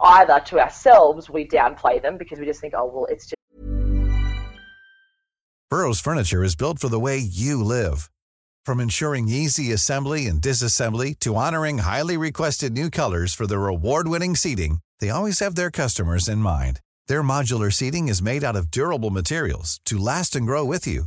either 0.03 0.41
to 0.47 0.61
ourselves 0.61 1.29
we 1.29 1.47
downplay 1.47 2.01
them 2.01 2.17
because 2.17 2.39
we 2.39 2.47
just 2.47 2.61
think, 2.61 2.75
oh 2.77 2.87
well, 2.87 3.07
it's 3.07 3.27
just. 3.27 3.35
Burrow's 5.71 6.01
furniture 6.01 6.45
is 6.45 6.55
built 6.55 6.79
for 6.79 6.89
the 6.89 7.01
way 7.01 7.19
you 7.19 7.63
live, 7.63 8.11
from 8.65 8.79
ensuring 8.79 9.29
easy 9.29 9.73
assembly 9.73 10.27
and 10.27 10.41
disassembly 10.41 11.19
to 11.19 11.35
honoring 11.35 11.79
highly 11.79 12.17
requested 12.17 12.73
new 12.73 12.91
colors 12.91 13.35
for 13.35 13.47
their 13.47 13.67
award-winning 13.67 14.37
seating. 14.37 14.79
They 15.01 15.11
always 15.11 15.41
have 15.41 15.57
their 15.57 15.73
customers 15.73 16.29
in 16.29 16.39
mind. 16.39 16.81
Their 17.09 17.23
modular 17.23 17.73
seating 17.73 18.07
is 18.09 18.23
made 18.23 18.45
out 18.45 18.57
of 18.57 18.71
durable 18.71 19.11
materials 19.11 19.81
to 19.87 19.99
last 19.99 20.37
and 20.37 20.47
grow 20.47 20.65
with 20.65 20.87
you. 20.87 21.07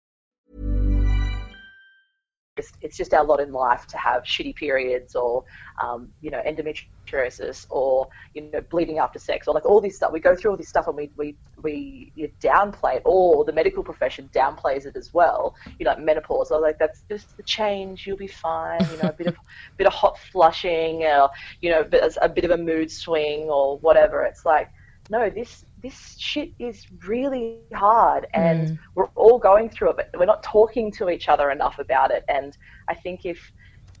It's 2.81 2.97
just 2.97 3.13
our 3.13 3.23
lot 3.23 3.39
in 3.39 3.51
life 3.51 3.87
to 3.87 3.97
have 3.97 4.23
shitty 4.23 4.55
periods 4.55 5.15
or, 5.15 5.43
um, 5.81 6.09
you 6.21 6.31
know, 6.31 6.41
endometriosis 6.45 7.65
or 7.69 8.07
you 8.33 8.43
know 8.43 8.61
bleeding 8.61 8.99
after 8.99 9.19
sex 9.19 9.47
or 9.47 9.53
like 9.53 9.65
all 9.65 9.81
this 9.81 9.95
stuff. 9.95 10.11
We 10.11 10.19
go 10.19 10.35
through 10.35 10.51
all 10.51 10.57
this 10.57 10.69
stuff 10.69 10.87
and 10.87 10.95
we 10.95 11.11
we 11.17 11.35
we 11.61 12.11
you 12.15 12.31
downplay 12.41 12.97
it, 12.97 13.01
or 13.05 13.43
the 13.45 13.53
medical 13.53 13.83
profession 13.83 14.29
downplays 14.33 14.85
it 14.85 14.95
as 14.95 15.13
well. 15.13 15.55
You 15.79 15.85
know, 15.85 15.91
like 15.91 15.99
menopause. 15.99 16.51
Or 16.51 16.59
like 16.59 16.77
that's 16.79 17.03
just 17.09 17.35
the 17.37 17.43
change. 17.43 18.07
You'll 18.07 18.17
be 18.17 18.27
fine. 18.27 18.81
You 18.91 19.03
know, 19.03 19.09
a 19.09 19.13
bit 19.13 19.27
of 19.27 19.35
bit 19.77 19.87
of 19.87 19.93
hot 19.93 20.17
flushing, 20.31 21.03
or 21.03 21.29
you 21.61 21.69
know, 21.69 21.81
a 22.21 22.29
bit 22.29 22.45
of 22.45 22.51
a 22.51 22.57
mood 22.57 22.91
swing 22.91 23.49
or 23.49 23.77
whatever. 23.79 24.23
It's 24.23 24.45
like 24.45 24.69
no, 25.09 25.29
this 25.29 25.65
this 25.81 26.15
shit 26.17 26.51
is 26.59 26.85
really 27.07 27.59
hard 27.73 28.27
and 28.33 28.69
mm. 28.69 28.79
we're 28.95 29.09
all 29.15 29.39
going 29.39 29.69
through 29.69 29.91
it, 29.91 29.95
but 29.95 30.09
we're 30.17 30.25
not 30.25 30.43
talking 30.43 30.91
to 30.91 31.09
each 31.09 31.27
other 31.27 31.49
enough 31.51 31.79
about 31.79 32.11
it. 32.11 32.23
And 32.27 32.55
I 32.87 32.93
think 32.93 33.25
if 33.25 33.51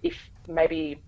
if 0.03 0.17
maybe 0.47 1.01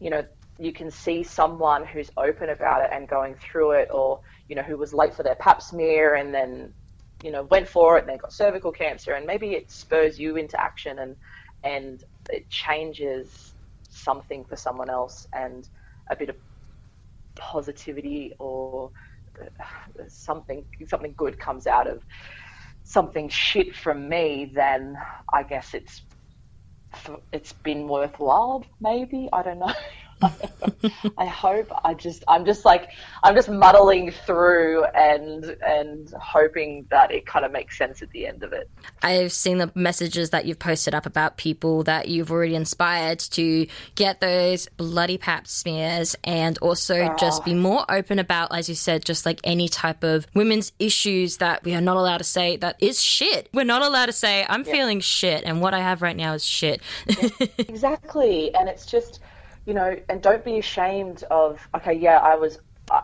you 0.00 0.10
know 0.10 0.24
you 0.58 0.72
can 0.72 0.90
see 0.90 1.22
someone 1.22 1.86
who's 1.86 2.10
open 2.16 2.50
about 2.50 2.84
it 2.84 2.90
and 2.92 3.08
going 3.08 3.34
through 3.36 3.72
it, 3.72 3.88
or 3.90 4.20
you 4.48 4.54
know, 4.54 4.62
who 4.62 4.76
was 4.76 4.92
late 4.92 5.14
for 5.14 5.22
their 5.22 5.36
Pap 5.36 5.62
smear 5.62 6.14
and 6.16 6.34
then 6.34 6.72
you 7.22 7.30
know 7.30 7.44
went 7.44 7.66
for 7.66 7.96
it 7.96 8.00
and 8.00 8.08
then 8.10 8.18
got 8.18 8.32
cervical 8.32 8.72
cancer, 8.72 9.14
and 9.14 9.26
maybe 9.26 9.52
it 9.52 9.70
spurs 9.70 10.18
you 10.18 10.36
into 10.36 10.60
action 10.60 10.98
and 10.98 11.16
and 11.64 12.04
it 12.30 12.48
changes 12.50 13.54
something 13.88 14.44
for 14.44 14.56
someone 14.56 14.90
else 14.90 15.26
and 15.32 15.68
a 16.10 16.16
bit 16.16 16.28
of 16.28 16.36
positivity 17.34 18.34
or 18.38 18.90
something 20.08 20.64
something 20.86 21.14
good 21.16 21.38
comes 21.38 21.66
out 21.66 21.86
of 21.88 22.02
something 22.84 23.28
shit 23.28 23.74
from 23.74 24.08
me, 24.08 24.50
then 24.54 24.96
I 25.32 25.42
guess 25.42 25.74
it's 25.74 26.02
it's 27.32 27.52
been 27.64 27.88
worthwhile. 27.88 28.64
Maybe 28.80 29.28
I 29.32 29.42
don't 29.42 29.60
know. 29.60 29.72
I 31.18 31.26
hope 31.26 31.70
I 31.84 31.94
just 31.94 32.24
I'm 32.28 32.44
just 32.44 32.64
like 32.64 32.90
I'm 33.22 33.34
just 33.34 33.48
muddling 33.48 34.10
through 34.10 34.84
and 34.84 35.56
and 35.62 36.12
hoping 36.20 36.86
that 36.90 37.10
it 37.10 37.26
kind 37.26 37.44
of 37.44 37.52
makes 37.52 37.78
sense 37.78 38.02
at 38.02 38.10
the 38.10 38.26
end 38.26 38.42
of 38.42 38.52
it. 38.52 38.70
I've 39.02 39.32
seen 39.32 39.58
the 39.58 39.70
messages 39.74 40.30
that 40.30 40.44
you've 40.44 40.58
posted 40.58 40.94
up 40.94 41.06
about 41.06 41.36
people 41.36 41.82
that 41.84 42.08
you've 42.08 42.30
already 42.30 42.54
inspired 42.54 43.18
to 43.20 43.66
get 43.94 44.20
those 44.20 44.68
bloody 44.76 45.18
pap 45.18 45.46
smears 45.46 46.16
and 46.24 46.58
also 46.58 46.96
oh. 46.96 47.16
just 47.18 47.44
be 47.44 47.52
ah. 47.52 47.56
more 47.56 47.84
open 47.90 48.18
about 48.18 48.54
as 48.54 48.68
you 48.68 48.74
said 48.74 49.04
just 49.04 49.24
like 49.24 49.40
any 49.44 49.68
type 49.68 50.04
of 50.04 50.26
women's 50.34 50.72
issues 50.78 51.38
that 51.38 51.64
we 51.64 51.74
are 51.74 51.80
not 51.80 51.96
allowed 51.96 52.18
to 52.18 52.24
say 52.24 52.56
that 52.58 52.76
is 52.80 53.00
shit. 53.00 53.48
We're 53.52 53.64
not 53.64 53.82
allowed 53.82 54.06
to 54.06 54.12
say 54.12 54.44
I'm 54.48 54.64
yeah. 54.64 54.72
feeling 54.72 55.00
shit 55.00 55.44
and 55.44 55.60
what 55.60 55.74
I 55.74 55.80
have 55.80 56.02
right 56.02 56.16
now 56.16 56.34
is 56.34 56.44
shit. 56.44 56.82
yeah, 57.06 57.28
exactly. 57.58 58.54
And 58.54 58.68
it's 58.68 58.86
just 58.86 59.20
you 59.70 59.74
know, 59.74 59.94
and 60.08 60.20
don't 60.20 60.44
be 60.44 60.58
ashamed 60.58 61.22
of, 61.30 61.60
okay, 61.76 61.92
yeah, 61.92 62.18
I 62.18 62.34
was 62.34 62.58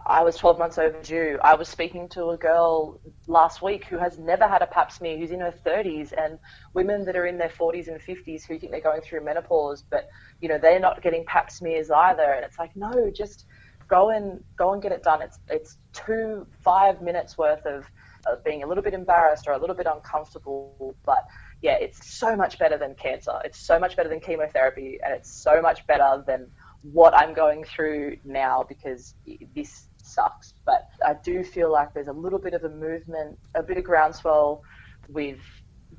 I 0.05 0.25
was 0.25 0.37
12 0.37 0.59
months 0.59 0.79
overdue. 0.79 1.39
I 1.45 1.55
was 1.55 1.69
speaking 1.69 2.09
to 2.09 2.31
a 2.31 2.37
girl 2.37 3.01
last 3.29 3.63
week 3.63 3.85
who 3.85 3.99
has 3.99 4.19
never 4.19 4.49
had 4.49 4.63
a 4.63 4.67
pap 4.67 4.91
smear, 4.91 5.17
who's 5.17 5.31
in 5.31 5.39
her 5.39 5.55
30s, 5.65 6.13
and 6.13 6.41
women 6.75 7.05
that 7.05 7.15
are 7.15 7.27
in 7.27 7.39
their 7.39 7.51
40s 7.51 7.87
and 7.87 8.01
50s 8.01 8.43
who 8.49 8.59
think 8.59 8.73
they're 8.73 8.81
going 8.81 9.01
through 9.01 9.25
menopause, 9.25 9.85
but 9.93 10.07
you 10.41 10.49
know 10.49 10.59
they're 10.59 10.81
not 10.81 11.03
getting 11.03 11.25
pap 11.25 11.53
smears 11.53 11.89
either. 11.89 12.33
And 12.33 12.45
it's 12.45 12.59
like, 12.59 12.73
no, 12.75 13.13
just 13.17 13.45
go 13.89 14.11
and 14.11 14.41
go 14.59 14.73
and 14.73 14.83
get 14.83 14.91
it 14.91 15.05
done. 15.05 15.23
It's 15.23 15.39
it's 15.47 15.79
two 15.93 16.49
five 16.65 17.01
minutes 17.01 17.39
worth 17.39 17.65
of, 17.65 17.89
of 18.27 18.43
being 18.43 18.65
a 18.65 18.67
little 18.67 18.83
bit 18.83 18.93
embarrassed 18.93 19.47
or 19.47 19.53
a 19.53 19.61
little 19.61 19.77
bit 19.77 19.87
uncomfortable, 19.87 20.97
but 21.05 21.23
yeah, 21.63 21.77
it's 21.81 22.19
so 22.19 22.37
much 22.37 22.59
better 22.59 22.79
than 22.79 22.95
cancer. 22.95 23.33
It's 23.45 23.59
so 23.59 23.79
much 23.79 23.97
better 23.97 24.09
than 24.09 24.21
chemotherapy, 24.21 24.99
and 25.05 25.15
it's 25.15 25.43
so 25.43 25.61
much 25.61 25.87
better 25.87 26.23
than 26.27 26.51
what 26.83 27.17
I'm 27.17 27.35
going 27.35 27.65
through 27.65 28.17
now 28.25 28.65
because 28.69 29.15
this 29.55 29.89
sucks. 30.03 30.55
But 30.65 30.87
I 31.05 31.15
do 31.25 31.43
feel 31.43 31.73
like 31.73 31.93
there's 31.95 32.09
a 32.09 32.13
little 32.13 32.39
bit 32.39 32.55
of 32.55 32.65
a 32.65 32.69
movement, 32.69 33.39
a 33.55 33.63
bit 33.63 33.79
of 33.79 33.85
groundswell 33.85 34.63
with 35.09 35.39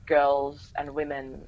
girls 0.05 0.71
and 0.77 0.93
women 0.93 1.45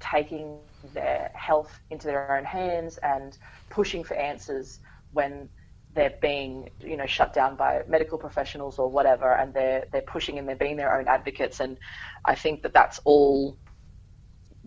taking 0.00 0.58
their 0.92 1.30
health 1.34 1.80
into 1.90 2.06
their 2.06 2.36
own 2.36 2.44
hands 2.44 2.98
and 3.02 3.38
pushing 3.70 4.04
for 4.04 4.14
answers 4.14 4.78
when 5.12 5.48
they're 5.96 6.14
being 6.22 6.70
you 6.80 6.96
know 6.96 7.06
shut 7.06 7.32
down 7.32 7.56
by 7.56 7.80
medical 7.88 8.18
professionals 8.18 8.78
or 8.78 8.88
whatever 8.88 9.32
and 9.34 9.52
they're 9.52 9.84
they're 9.90 10.02
pushing 10.02 10.38
and 10.38 10.48
they're 10.48 10.54
being 10.54 10.76
their 10.76 10.96
own 10.96 11.08
advocates 11.08 11.58
and 11.60 11.76
I 12.24 12.36
think 12.36 12.62
that 12.62 12.72
that's 12.72 13.00
all 13.04 13.58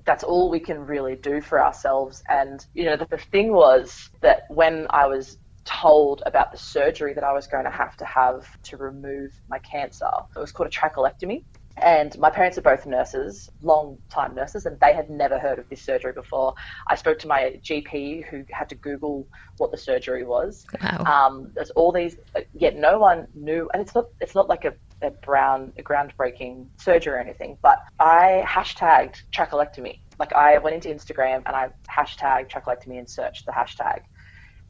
that's 0.06 0.24
all 0.24 0.50
we 0.50 0.60
can 0.60 0.80
really 0.80 1.16
do 1.16 1.42
for 1.42 1.64
ourselves. 1.64 2.24
And, 2.30 2.66
you 2.74 2.86
know, 2.86 2.96
the, 2.96 3.08
the 3.10 3.18
thing 3.18 3.52
was 3.52 4.10
that 4.22 4.44
when 4.50 4.88
I 4.90 5.08
was 5.08 5.38
told 5.66 6.24
about 6.26 6.52
the 6.52 6.58
surgery 6.58 7.14
that 7.14 7.24
I 7.24 7.34
was 7.34 7.48
going 7.48 7.66
to 7.66 7.72
have 7.72 7.96
to 7.98 8.06
have 8.06 8.48
to 8.64 8.78
remove 8.78 9.32
my 9.50 9.60
cancer, 9.60 10.10
it 10.36 10.40
was 10.40 10.52
called 10.52 10.68
a 10.68 10.72
trachelectomy. 10.72 11.44
And 11.82 12.18
my 12.20 12.30
parents 12.30 12.58
are 12.58 12.62
both 12.62 12.86
nurses, 12.86 13.50
long 13.62 13.98
time 14.10 14.36
nurses, 14.36 14.66
and 14.66 14.80
they 14.80 14.94
had 14.94 15.10
never 15.10 15.40
heard 15.40 15.60
of 15.60 15.70
this 15.70 15.82
surgery 15.82 16.14
before. 16.14 16.54
I 16.88 16.96
spoke 16.96 17.20
to 17.20 17.28
my 17.28 17.60
GP 17.64 18.26
who 18.26 18.44
had 18.52 18.70
to 18.70 18.76
Google 18.76 19.28
what 19.58 19.72
the 19.72 19.78
surgery 19.78 20.24
was. 20.24 20.66
Wow. 20.82 21.04
Um, 21.06 21.52
there's 21.56 21.70
all 21.72 21.92
these, 21.92 22.18
yet 22.54 22.76
no 22.76 23.00
one 23.00 23.28
knew, 23.34 23.70
and 23.74 23.82
it's 23.82 23.96
not, 23.96 24.06
it's 24.20 24.36
not 24.36 24.50
like 24.50 24.66
a 24.66 24.74
a 25.02 25.12
brown 25.12 25.72
a 25.78 25.84
groundbreaking 25.84 26.68
surgery 26.78 27.14
or 27.14 27.20
anything, 27.20 27.58
but 27.62 27.80
I 28.00 28.44
hashtagged 28.46 29.22
trachelectomy. 29.34 30.00
Like 30.20 30.34
I 30.34 30.58
went 30.58 30.76
into 30.76 30.90
Instagram 30.90 31.44
and 31.46 31.56
I 31.56 31.70
hashtagged 31.90 32.50
trachelectomy 32.50 32.98
and 32.98 33.10
searched 33.10 33.46
the 33.46 33.52
hashtag, 33.52 34.02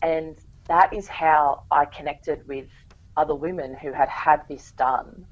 and 0.01 0.37
that 0.67 0.93
is 0.93 1.07
how 1.07 1.63
I 1.71 1.85
connected 1.85 2.47
with 2.47 2.67
other 3.17 3.35
women 3.35 3.75
who 3.75 3.91
had 3.91 4.07
had 4.07 4.41
this 4.47 4.71
done, 4.73 5.25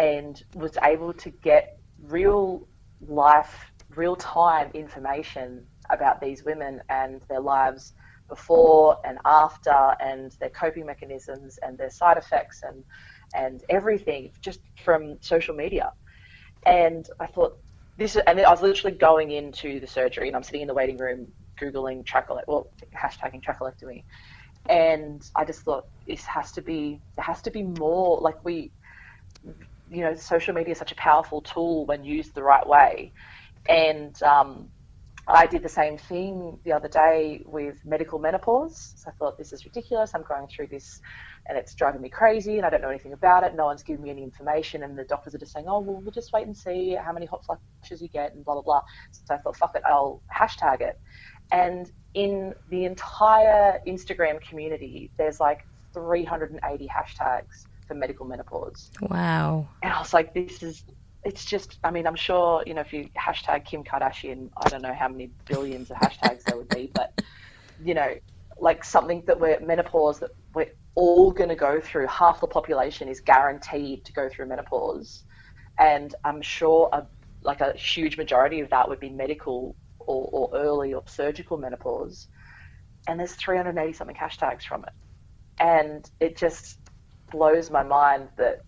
and 0.00 0.42
was 0.54 0.78
able 0.82 1.12
to 1.12 1.30
get 1.30 1.78
real 2.04 2.66
life, 3.06 3.70
real 3.94 4.16
time 4.16 4.70
information 4.72 5.66
about 5.90 6.20
these 6.20 6.42
women 6.42 6.80
and 6.88 7.20
their 7.28 7.40
lives 7.40 7.92
before 8.28 8.96
and 9.04 9.18
after 9.26 9.94
and 10.00 10.32
their 10.40 10.48
coping 10.48 10.86
mechanisms 10.86 11.58
and 11.62 11.76
their 11.76 11.90
side 11.90 12.16
effects 12.16 12.62
and 12.66 12.82
and 13.34 13.62
everything 13.68 14.32
just 14.40 14.60
from 14.84 15.18
social 15.20 15.54
media. 15.54 15.92
And 16.64 17.06
I 17.20 17.26
thought 17.26 17.58
this, 17.96 18.16
and 18.16 18.40
I 18.40 18.50
was 18.50 18.62
literally 18.62 18.96
going 18.96 19.30
into 19.30 19.78
the 19.80 19.86
surgery, 19.86 20.28
and 20.28 20.36
I'm 20.36 20.42
sitting 20.42 20.62
in 20.62 20.68
the 20.68 20.74
waiting 20.74 20.96
room 20.96 21.28
googling 21.60 22.04
trachelectomy, 22.04 22.42
well, 22.48 22.68
hashtagging 22.96 23.42
trachelectomy, 23.44 24.04
and 24.68 25.22
I 25.36 25.44
just 25.44 25.60
thought 25.60 25.84
this 26.08 26.24
has 26.24 26.50
to 26.52 26.62
be, 26.62 27.00
there 27.16 27.24
has 27.24 27.42
to 27.42 27.50
be 27.50 27.62
more. 27.62 28.20
Like 28.20 28.44
we, 28.44 28.72
you 29.90 30.02
know, 30.02 30.14
social 30.14 30.54
media 30.54 30.72
is 30.72 30.78
such 30.78 30.92
a 30.92 30.96
powerful 30.96 31.40
tool 31.42 31.86
when 31.86 32.04
used 32.04 32.34
the 32.34 32.42
right 32.42 32.66
way, 32.66 33.12
and 33.68 34.20
um, 34.22 34.68
I 35.32 35.46
did 35.46 35.62
the 35.62 35.68
same 35.68 35.96
thing 35.96 36.58
the 36.64 36.72
other 36.72 36.88
day 36.88 37.42
with 37.46 37.84
medical 37.84 38.18
menopause. 38.18 38.94
So 38.96 39.10
I 39.10 39.12
thought 39.12 39.38
this 39.38 39.52
is 39.52 39.64
ridiculous. 39.64 40.12
I'm 40.14 40.24
going 40.28 40.48
through 40.48 40.68
this 40.68 41.00
and 41.46 41.56
it's 41.56 41.74
driving 41.74 42.00
me 42.00 42.08
crazy 42.08 42.56
and 42.56 42.66
I 42.66 42.70
don't 42.70 42.82
know 42.82 42.88
anything 42.88 43.12
about 43.12 43.44
it. 43.44 43.54
No 43.54 43.66
one's 43.66 43.82
giving 43.82 44.02
me 44.02 44.10
any 44.10 44.22
information 44.22 44.82
and 44.82 44.98
the 44.98 45.04
doctors 45.04 45.34
are 45.34 45.38
just 45.38 45.52
saying, 45.52 45.66
oh, 45.68 45.80
well, 45.80 46.00
we'll 46.00 46.10
just 46.10 46.32
wait 46.32 46.46
and 46.46 46.56
see 46.56 46.96
how 47.00 47.12
many 47.12 47.26
hot 47.26 47.44
flushes 47.44 48.02
you 48.02 48.08
get 48.08 48.34
and 48.34 48.44
blah, 48.44 48.54
blah, 48.54 48.62
blah. 48.62 48.82
So 49.12 49.34
I 49.34 49.38
thought, 49.38 49.56
fuck 49.56 49.74
it, 49.76 49.82
I'll 49.86 50.22
hashtag 50.34 50.80
it. 50.80 50.98
And 51.52 51.90
in 52.14 52.54
the 52.68 52.84
entire 52.84 53.80
Instagram 53.86 54.40
community, 54.40 55.10
there's 55.16 55.40
like 55.40 55.60
380 55.92 56.88
hashtags 56.88 57.66
for 57.90 57.96
medical 57.96 58.24
menopause. 58.24 58.88
Wow. 59.02 59.68
And 59.82 59.92
I 59.92 59.98
was 59.98 60.14
like, 60.14 60.32
this 60.32 60.62
is, 60.62 60.84
it's 61.24 61.44
just, 61.44 61.80
I 61.82 61.90
mean, 61.90 62.06
I'm 62.06 62.14
sure, 62.14 62.62
you 62.64 62.74
know, 62.74 62.82
if 62.82 62.92
you 62.92 63.08
hashtag 63.18 63.64
Kim 63.64 63.82
Kardashian, 63.82 64.48
I 64.56 64.68
don't 64.68 64.82
know 64.82 64.94
how 64.94 65.08
many 65.08 65.32
billions 65.46 65.90
of 65.90 65.96
hashtags 65.96 66.44
there 66.44 66.56
would 66.56 66.68
be, 66.68 66.88
but, 66.94 67.20
you 67.84 67.94
know, 67.94 68.14
like 68.60 68.84
something 68.84 69.24
that 69.26 69.40
we're 69.40 69.58
menopause 69.58 70.20
that 70.20 70.30
we're 70.54 70.70
all 70.94 71.32
going 71.32 71.48
to 71.48 71.56
go 71.56 71.80
through. 71.80 72.06
Half 72.06 72.40
the 72.40 72.46
population 72.46 73.08
is 73.08 73.20
guaranteed 73.20 74.04
to 74.04 74.12
go 74.12 74.28
through 74.28 74.46
menopause, 74.46 75.24
and 75.78 76.14
I'm 76.24 76.42
sure 76.42 76.88
a 76.92 77.06
like 77.42 77.60
a 77.60 77.72
huge 77.72 78.18
majority 78.18 78.60
of 78.60 78.68
that 78.68 78.88
would 78.88 79.00
be 79.00 79.08
medical 79.08 79.74
or, 79.98 80.28
or 80.30 80.50
early 80.54 80.92
or 80.92 81.02
surgical 81.06 81.56
menopause. 81.56 82.28
And 83.08 83.18
there's 83.18 83.32
380 83.32 83.94
something 83.94 84.14
hashtags 84.14 84.62
from 84.62 84.84
it, 84.84 84.92
and 85.58 86.08
it 86.20 86.36
just 86.36 86.79
blows 87.30 87.70
my 87.70 87.82
mind 87.82 88.28
that 88.38 88.58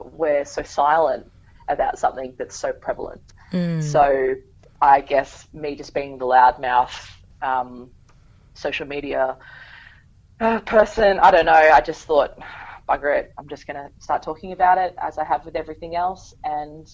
we're 0.00 0.44
so 0.44 0.62
silent 0.62 1.26
about 1.68 1.98
something 1.98 2.34
that's 2.38 2.56
so 2.56 2.72
prevalent. 2.72 3.22
Mm. 3.52 3.82
So 3.82 4.34
I 4.80 5.00
guess 5.00 5.46
me 5.52 5.76
just 5.76 5.94
being 5.94 6.18
the 6.18 6.26
loudmouth. 6.26 7.08
Um, 7.40 7.90
social 8.54 8.86
media 8.86 9.36
uh, 10.40 10.60
person. 10.60 11.18
I 11.18 11.30
don't 11.30 11.46
know. 11.46 11.52
I 11.52 11.80
just 11.80 12.04
thought, 12.04 12.30
bugger 12.88 13.16
it. 13.18 13.30
I'm 13.38 13.48
just 13.48 13.66
going 13.66 13.76
to 13.76 13.88
start 13.98 14.22
talking 14.22 14.52
about 14.52 14.78
it 14.78 14.94
as 15.00 15.18
I 15.18 15.24
have 15.24 15.44
with 15.44 15.56
everything 15.56 15.96
else, 15.96 16.34
and 16.44 16.86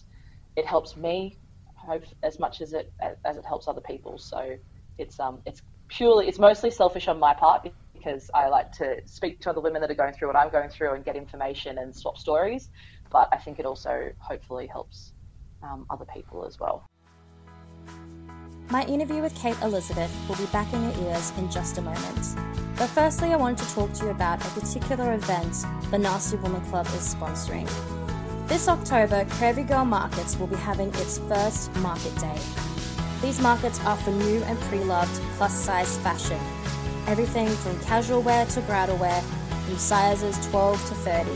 it 0.56 0.66
helps 0.66 0.96
me 0.96 1.38
hope 1.74 2.04
as 2.22 2.38
much 2.38 2.60
as 2.60 2.72
it 2.72 2.92
as 3.24 3.36
it 3.36 3.44
helps 3.46 3.68
other 3.68 3.80
people. 3.80 4.18
So 4.18 4.56
it's 4.98 5.18
um 5.20 5.40
it's 5.46 5.62
purely 5.88 6.26
it's 6.26 6.38
mostly 6.38 6.70
selfish 6.70 7.08
on 7.08 7.18
my 7.18 7.34
part 7.34 7.68
because 7.98 8.30
I 8.34 8.48
like 8.48 8.72
to 8.72 9.00
speak 9.06 9.40
to 9.40 9.50
other 9.50 9.60
women 9.60 9.80
that 9.82 9.90
are 9.90 9.94
going 9.94 10.14
through 10.14 10.28
what 10.28 10.36
I'm 10.36 10.50
going 10.50 10.70
through 10.70 10.94
and 10.94 11.04
get 11.04 11.16
information 11.16 11.78
and 11.78 11.94
swap 11.94 12.16
stories. 12.16 12.70
But 13.10 13.28
I 13.32 13.36
think 13.36 13.58
it 13.58 13.66
also 13.66 14.10
hopefully 14.18 14.66
helps 14.66 15.12
um, 15.62 15.86
other 15.90 16.04
people 16.06 16.46
as 16.46 16.58
well. 16.58 16.86
My 18.70 18.84
interview 18.84 19.22
with 19.22 19.34
Kate 19.34 19.56
Elizabeth 19.62 20.14
will 20.28 20.36
be 20.36 20.44
back 20.46 20.70
in 20.74 20.82
your 20.82 21.08
ears 21.08 21.32
in 21.38 21.50
just 21.50 21.78
a 21.78 21.82
moment. 21.82 22.36
But 22.76 22.88
firstly, 22.88 23.32
I 23.32 23.36
wanted 23.36 23.58
to 23.66 23.74
talk 23.74 23.92
to 23.94 24.04
you 24.04 24.10
about 24.10 24.44
a 24.44 24.60
particular 24.60 25.14
event 25.14 25.56
the 25.90 25.98
Nasty 25.98 26.36
Woman 26.36 26.60
Club 26.66 26.86
is 26.88 27.14
sponsoring. 27.14 27.68
This 28.46 28.68
October, 28.68 29.24
Curvy 29.24 29.66
Girl 29.66 29.84
Markets 29.84 30.38
will 30.38 30.46
be 30.46 30.56
having 30.56 30.88
its 30.96 31.18
first 31.18 31.74
market 31.76 32.14
day. 32.16 32.38
These 33.22 33.40
markets 33.40 33.80
are 33.84 33.96
for 33.96 34.10
new 34.10 34.42
and 34.44 34.58
pre 34.60 34.80
loved 34.80 35.20
plus 35.38 35.52
size 35.52 35.96
fashion. 35.98 36.38
Everything 37.08 37.48
from 37.48 37.80
casual 37.80 38.20
wear 38.20 38.44
to 38.44 38.60
bridal 38.60 38.98
wear, 38.98 39.22
from 39.22 39.78
sizes 39.78 40.36
12 40.50 40.78
to 40.88 40.94
30. 40.94 41.30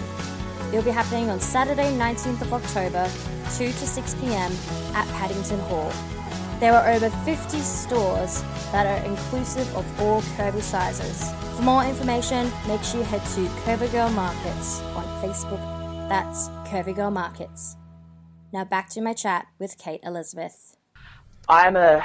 It'll 0.69 0.85
be 0.85 0.91
happening 0.91 1.31
on 1.31 1.41
Saturday, 1.41 1.91
19th 1.97 2.43
of 2.43 2.53
October, 2.53 3.11
2 3.57 3.69
to 3.69 3.73
6 3.73 4.15
pm 4.17 4.53
at 4.95 5.09
Paddington 5.15 5.59
Hall. 5.61 5.91
There 6.61 6.75
are 6.75 6.91
over 6.91 7.09
50 7.09 7.59
stores 7.61 8.43
that 8.71 8.87
are 8.87 9.03
inclusive 9.07 9.75
of 9.75 10.01
all 10.03 10.21
curvy 10.37 10.61
sizes. 10.61 11.33
For 11.57 11.63
more 11.63 11.85
information, 11.85 12.53
make 12.69 12.83
sure 12.83 13.01
you 13.01 13.07
head 13.07 13.25
to 13.35 13.47
Curvy 13.65 13.91
Girl 13.93 14.11
Markets 14.11 14.83
on 14.95 15.05
Facebook. 15.23 15.61
That's 16.11 16.51
Curvy 16.71 16.95
Girl 16.95 17.11
Markets. 17.11 17.79
Now 18.53 18.65
back 18.65 18.91
to 18.91 19.01
my 19.01 19.15
chat 19.15 19.47
with 19.59 19.79
Kate 19.79 20.01
Elizabeth. 20.05 20.77
I'm 21.49 21.77
a 21.77 22.05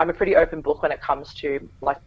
I'm 0.00 0.10
a 0.10 0.12
pretty 0.12 0.34
open 0.34 0.60
book 0.60 0.82
when 0.82 0.90
it 0.90 1.00
comes 1.00 1.32
to 1.34 1.68
like 1.80 1.98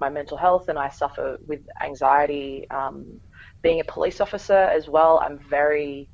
my 0.00 0.08
mental 0.08 0.36
health, 0.36 0.68
and 0.68 0.78
I 0.78 0.88
suffer 0.88 1.38
with 1.46 1.60
anxiety. 1.82 2.68
Um, 2.70 3.20
being 3.62 3.80
a 3.80 3.84
police 3.84 4.20
officer 4.20 4.54
as 4.54 4.88
well, 4.88 5.20
I'm 5.22 5.38
very 5.38 6.08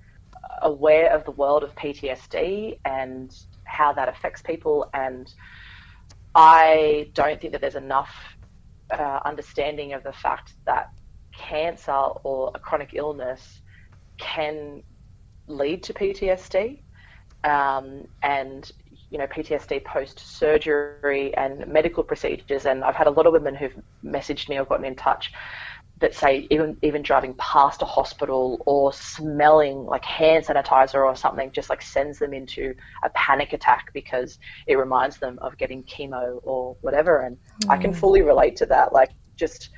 aware 0.62 1.12
of 1.12 1.25
the 1.25 1.31
world 1.33 1.62
of 1.62 1.75
PTSD 1.77 2.79
and 2.85 3.35
how 3.64 3.92
that 3.92 4.09
affects 4.09 4.42
people. 4.42 4.88
And 4.94 5.33
I 6.35 7.11
don't 7.14 7.40
think 7.40 7.53
that 7.53 7.61
there's 7.61 7.77
enough 7.77 8.12
uh, 8.90 9.20
understanding 9.25 9.92
of 9.92 10.03
the 10.03 10.12
fact 10.12 10.55
that 10.66 10.88
cancer 11.33 11.92
or 11.92 12.51
a 12.55 12.59
chronic 12.59 12.90
illness 12.94 13.61
can 14.18 14.83
lead 15.46 15.83
to 15.85 15.94
PTSD. 15.94 16.83
Um, 17.44 18.07
and 18.22 18.70
you 19.10 19.18
know 19.18 19.26
PTSD 19.26 19.84
post 19.84 20.18
surgery 20.18 21.34
and 21.36 21.66
medical 21.66 22.02
procedures, 22.02 22.66
and 22.66 22.84
I've 22.84 22.96
had 22.96 23.06
a 23.06 23.10
lot 23.10 23.26
of 23.26 23.32
women 23.32 23.54
who've 23.54 23.76
messaged 24.04 24.48
me 24.48 24.58
or 24.58 24.64
gotten 24.64 24.84
in 24.84 24.96
touch 24.96 25.32
that 25.98 26.14
say 26.14 26.46
even 26.50 26.76
even 26.82 27.02
driving 27.02 27.34
past 27.34 27.80
a 27.80 27.84
hospital 27.86 28.62
or 28.66 28.92
smelling 28.92 29.86
like 29.86 30.04
hand 30.04 30.44
sanitizer 30.44 31.02
or 31.04 31.16
something 31.16 31.50
just 31.52 31.70
like 31.70 31.80
sends 31.80 32.18
them 32.18 32.34
into 32.34 32.74
a 33.02 33.10
panic 33.10 33.52
attack 33.54 33.90
because 33.94 34.38
it 34.66 34.76
reminds 34.76 35.16
them 35.18 35.38
of 35.40 35.56
getting 35.56 35.82
chemo 35.84 36.38
or 36.42 36.76
whatever 36.82 37.20
and 37.20 37.36
mm. 37.36 37.70
I 37.70 37.78
can 37.78 37.92
mm. 37.92 37.96
fully 37.96 38.20
relate 38.20 38.56
to 38.56 38.66
that 38.66 38.92
like 38.92 39.10
just 39.36 39.70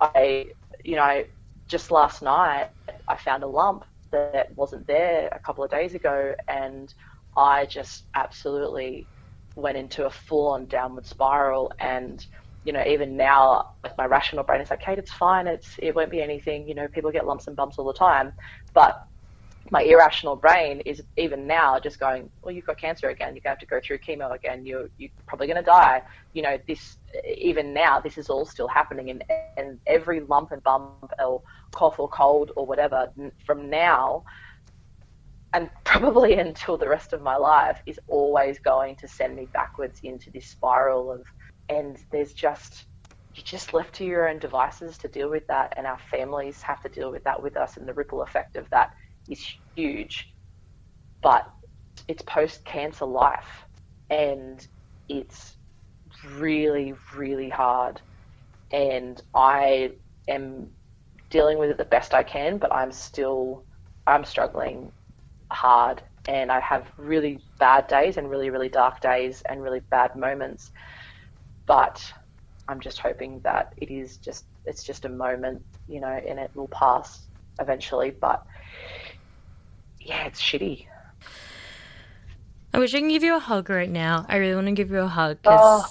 I 0.00 0.46
you 0.82 0.96
know 0.96 1.22
just 1.68 1.92
last 1.92 2.22
night 2.22 2.70
I 3.06 3.16
found 3.16 3.44
a 3.44 3.46
lump 3.46 3.84
that 4.10 4.54
wasn't 4.56 4.86
there 4.86 5.28
a 5.30 5.38
couple 5.38 5.62
of 5.62 5.70
days 5.70 5.94
ago 5.94 6.34
and 6.48 6.92
I 7.36 7.66
just 7.66 8.04
absolutely 8.14 9.06
went 9.54 9.76
into 9.76 10.06
a 10.06 10.10
full 10.10 10.48
on 10.48 10.66
downward 10.66 11.06
spiral 11.06 11.72
and 11.78 12.24
you 12.64 12.72
know, 12.72 12.84
even 12.86 13.16
now, 13.16 13.70
with 13.82 13.92
my 13.98 14.06
rational 14.06 14.44
brain, 14.44 14.60
it's 14.60 14.70
like, 14.70 14.80
Kate, 14.80 14.98
it's 14.98 15.12
fine. 15.12 15.46
It's 15.46 15.74
it 15.78 15.94
won't 15.94 16.10
be 16.10 16.22
anything. 16.22 16.68
You 16.68 16.74
know, 16.74 16.86
people 16.88 17.10
get 17.10 17.26
lumps 17.26 17.48
and 17.48 17.56
bumps 17.56 17.76
all 17.78 17.84
the 17.84 17.92
time. 17.92 18.32
But 18.72 19.04
my 19.70 19.82
irrational 19.82 20.36
brain 20.36 20.80
is 20.80 21.02
even 21.16 21.46
now 21.46 21.78
just 21.80 21.98
going, 21.98 22.30
well, 22.42 22.54
you've 22.54 22.66
got 22.66 22.78
cancer 22.78 23.08
again. 23.08 23.34
You're 23.34 23.42
going 23.42 23.42
to 23.42 23.48
have 23.50 23.58
to 23.60 23.66
go 23.66 23.80
through 23.84 23.98
chemo 23.98 24.34
again. 24.34 24.64
You're 24.64 24.88
you're 24.98 25.10
probably 25.26 25.46
going 25.46 25.56
to 25.56 25.62
die. 25.62 26.02
You 26.34 26.42
know, 26.42 26.58
this 26.68 26.98
even 27.36 27.74
now, 27.74 27.98
this 27.98 28.16
is 28.16 28.28
all 28.28 28.44
still 28.44 28.68
happening, 28.68 29.10
and 29.10 29.24
and 29.56 29.80
every 29.86 30.20
lump 30.20 30.52
and 30.52 30.62
bump 30.62 31.12
or 31.18 31.42
cough 31.72 31.98
or 31.98 32.08
cold 32.08 32.52
or 32.56 32.64
whatever 32.64 33.10
from 33.44 33.68
now. 33.70 34.24
And 35.54 35.70
probably 35.84 36.34
until 36.38 36.78
the 36.78 36.88
rest 36.88 37.12
of 37.12 37.22
my 37.22 37.36
life 37.36 37.80
is 37.86 38.00
always 38.08 38.58
going 38.58 38.96
to 38.96 39.08
send 39.08 39.36
me 39.36 39.48
backwards 39.52 40.00
into 40.02 40.30
this 40.30 40.48
spiral 40.48 41.12
of 41.12 41.24
and 41.68 41.96
there's 42.10 42.32
just 42.32 42.86
you're 43.34 43.44
just 43.44 43.72
left 43.72 43.94
to 43.94 44.04
your 44.04 44.28
own 44.28 44.38
devices 44.38 44.98
to 44.98 45.08
deal 45.08 45.30
with 45.30 45.46
that, 45.46 45.72
and 45.76 45.86
our 45.86 45.98
families 46.10 46.60
have 46.62 46.82
to 46.82 46.88
deal 46.90 47.10
with 47.10 47.24
that 47.24 47.42
with 47.42 47.56
us, 47.56 47.76
and 47.76 47.88
the 47.88 47.94
ripple 47.94 48.22
effect 48.22 48.56
of 48.56 48.68
that 48.70 48.90
is 49.28 49.42
huge. 49.74 50.26
But 51.22 51.46
it's 52.08 52.22
post 52.22 52.64
cancer 52.66 53.06
life, 53.06 53.64
and 54.10 54.66
it's 55.08 55.56
really, 56.36 56.94
really 57.16 57.48
hard. 57.48 58.02
And 58.70 59.20
I 59.34 59.92
am 60.28 60.68
dealing 61.30 61.58
with 61.58 61.70
it 61.70 61.78
the 61.78 61.84
best 61.86 62.12
I 62.12 62.22
can, 62.22 62.58
but 62.58 62.72
I'm 62.72 62.92
still 62.92 63.64
I'm 64.06 64.24
struggling 64.24 64.92
hard, 65.52 66.02
and 66.26 66.50
I 66.50 66.60
have 66.60 66.86
really 66.96 67.40
bad 67.58 67.86
days 67.88 68.16
and 68.16 68.30
really, 68.30 68.50
really 68.50 68.68
dark 68.68 69.00
days 69.00 69.42
and 69.48 69.62
really 69.62 69.80
bad 69.90 70.16
moments 70.16 70.70
but 71.66 72.02
I'm 72.68 72.80
just 72.80 72.98
hoping 72.98 73.40
that 73.44 73.72
it 73.76 73.90
is 73.90 74.18
just 74.18 74.44
it's 74.64 74.84
just 74.84 75.04
a 75.04 75.08
moment, 75.08 75.62
you 75.88 76.00
know, 76.00 76.20
and 76.28 76.38
it 76.38 76.50
will 76.54 76.68
pass 76.68 77.26
eventually. 77.60 78.12
But 78.20 78.42
yeah, 80.00 80.26
it's 80.26 80.40
shitty. 80.40 80.86
I 82.74 82.78
wish 82.78 82.94
I 82.94 83.00
can 83.00 83.08
give 83.08 83.22
you 83.22 83.36
a 83.36 83.38
hug 83.38 83.68
right 83.68 83.90
now. 83.90 84.24
I 84.28 84.36
really 84.36 84.54
want 84.54 84.66
to 84.66 84.72
give 84.72 84.90
you 84.90 85.00
a 85.00 85.06
hug. 85.06 85.38
Oh, 85.44 85.86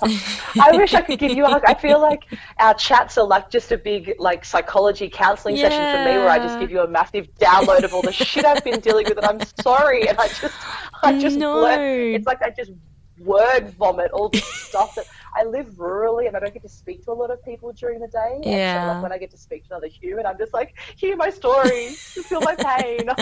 I 0.60 0.76
wish 0.76 0.96
I 0.96 1.02
could 1.02 1.20
give 1.20 1.32
you 1.32 1.46
a 1.46 1.48
hug. 1.48 1.64
I 1.68 1.76
feel 1.76 2.02
like 2.02 2.26
our 2.58 2.74
chats 2.74 3.20
are 3.20 3.26
like 3.26 3.52
just 3.52 3.72
a 3.72 3.78
big 3.78 4.16
like 4.18 4.44
psychology 4.44 5.08
counseling 5.08 5.58
yeah. 5.58 5.70
session 5.70 5.80
for 5.80 6.12
me, 6.12 6.18
where 6.18 6.30
I 6.30 6.40
just 6.40 6.60
give 6.60 6.72
you 6.72 6.82
a 6.82 6.88
massive 6.88 7.28
download 7.36 7.84
of 7.84 7.94
all 7.94 8.02
the 8.02 8.12
shit 8.12 8.46
I've 8.46 8.64
been 8.64 8.80
dealing 8.80 9.06
with, 9.08 9.18
and 9.18 9.28
I'm 9.28 9.42
sorry, 9.62 10.08
and 10.08 10.18
I 10.18 10.28
just, 10.28 10.56
I 11.04 11.20
just, 11.20 11.38
no. 11.38 11.60
blur. 11.60 12.16
it's 12.16 12.26
like 12.26 12.42
I 12.42 12.50
just 12.50 12.72
word 13.20 13.70
vomit 13.76 14.10
all 14.12 14.30
this 14.30 14.46
stuff 14.46 14.96
that 14.96 15.06
I 15.36 15.44
live 15.46 15.68
rurally 15.76 16.28
and 16.28 16.36
I 16.36 16.40
don't 16.40 16.54
get 16.54 16.64
to 16.64 16.70
speak 16.70 17.04
to 17.06 17.12
a 17.12 17.14
lot 17.14 17.32
of 17.32 17.44
people 17.44 17.72
during 17.74 18.00
the 18.00 18.08
day. 18.08 18.42
Yeah. 18.44 18.82
So 18.82 18.94
like 18.94 19.04
when 19.04 19.12
I 19.12 19.18
get 19.18 19.32
to 19.32 19.38
speak 19.38 19.68
to 19.68 19.74
another 19.74 19.88
human, 19.88 20.26
I'm 20.26 20.38
just 20.38 20.54
like, 20.54 20.76
hear 20.96 21.16
my 21.16 21.30
story, 21.30 21.90
feel 21.90 22.42
my 22.42 22.56
pain. 22.56 23.10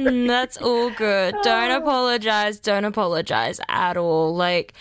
Mm, 0.00 0.26
that's 0.28 0.56
all 0.58 0.90
good. 0.90 1.34
Don't 1.42 1.70
apologize. 1.70 2.60
Don't 2.60 2.84
apologize 2.84 3.60
at 3.68 3.96
all. 3.96 4.34
Like. 4.34 4.74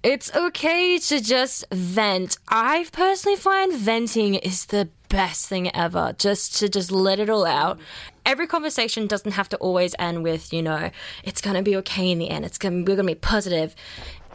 It's 0.00 0.32
okay 0.32 0.96
to 0.98 1.20
just 1.20 1.64
vent. 1.72 2.38
I 2.48 2.86
personally 2.92 3.36
find 3.36 3.74
venting 3.74 4.36
is 4.36 4.66
the 4.66 4.88
best 5.08 5.48
thing 5.48 5.74
ever. 5.74 6.14
Just 6.16 6.56
to 6.58 6.68
just 6.68 6.92
let 6.92 7.18
it 7.18 7.28
all 7.28 7.44
out. 7.44 7.80
Every 8.24 8.46
conversation 8.46 9.06
doesn't 9.08 9.32
have 9.32 9.48
to 9.48 9.56
always 9.56 9.94
end 9.98 10.22
with, 10.22 10.52
you 10.52 10.62
know, 10.62 10.90
it's 11.24 11.40
gonna 11.40 11.62
be 11.62 11.74
okay 11.76 12.10
in 12.10 12.18
the 12.18 12.30
end. 12.30 12.44
It's 12.44 12.58
gonna 12.58 12.84
we're 12.86 12.96
gonna 12.96 13.04
be 13.04 13.14
positive 13.16 13.74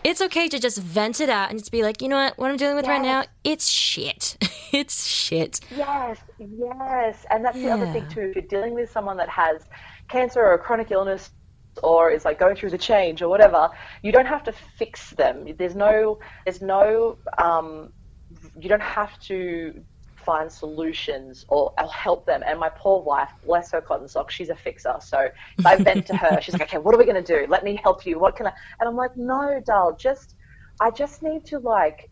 it's 0.04 0.22
okay 0.22 0.48
to 0.50 0.60
just 0.60 0.78
vent 0.80 1.22
it 1.22 1.30
out 1.30 1.50
and 1.50 1.60
just 1.60 1.72
be 1.72 1.82
like, 1.82 2.02
you 2.02 2.10
know 2.10 2.18
what, 2.18 2.38
what 2.38 2.52
I'm 2.52 2.58
dealing 2.58 2.76
with 2.76 2.86
yes. 2.86 2.90
right 2.90 3.02
now, 3.02 3.24
it's 3.44 3.68
shit. 3.68 4.38
it's 4.72 5.06
shit. 5.06 5.60
Yes, 5.76 6.20
yes. 6.38 7.26
And 7.30 7.46
that's 7.46 7.58
the 7.58 7.70
other 7.70 7.86
thing 7.92 8.08
too. 8.10 8.22
If 8.22 8.36
you're 8.36 8.44
dealing 8.44 8.74
with 8.74 8.90
someone 8.92 9.18
that 9.18 9.30
has 9.30 9.64
cancer 10.10 10.42
or 10.42 10.54
a 10.54 10.60
chronic 10.60 10.92
illness 10.92 11.32
or 11.82 12.12
is 12.12 12.26
like 12.26 12.40
going 12.40 12.56
through 12.56 12.70
the 12.70 12.78
change 12.78 13.22
or 13.22 13.30
whatever, 13.30 13.70
you 14.02 14.12
don't 14.12 14.26
have 14.26 14.44
to 14.44 14.54
fix 14.78 15.12
them. 15.12 15.48
There's 15.58 15.76
no, 15.76 16.20
there's 16.46 16.62
no, 16.62 17.18
um, 17.38 17.94
you 18.60 18.70
don't 18.70 18.82
have 18.82 19.18
to 19.22 19.84
find 20.26 20.52
solutions 20.52 21.46
or 21.48 21.74
I'll 21.78 21.88
help 21.90 22.26
them. 22.26 22.44
And 22.46 22.60
my 22.60 22.70
poor 22.70 23.02
wife, 23.02 23.30
bless 23.46 23.72
her 23.72 23.82
cotton 23.82 24.08
socks, 24.08 24.34
she's 24.34 24.50
a 24.50 24.56
fixer. 24.56 24.96
So 25.00 25.30
if 25.58 25.66
I 25.66 25.76
vent 25.78 26.06
to 26.08 26.16
her, 26.18 26.40
she's 26.42 26.54
like, 26.54 26.64
okay, 26.64 26.78
what 26.78 26.94
are 26.96 26.98
we 26.98 27.06
going 27.06 27.24
to 27.24 27.40
do? 27.40 27.46
Let 27.50 27.64
me 27.64 27.80
help 27.82 28.06
you. 28.06 28.20
What 28.20 28.36
can 28.36 28.48
I? 28.48 28.54
And 28.80 28.90
I'm 28.90 28.96
like, 28.96 29.16
no, 29.16 29.62
doll, 29.66 29.96
just, 30.00 30.36
I 30.82 30.92
just 30.92 31.22
need 31.22 31.46
to 31.46 31.60
like 31.60 32.10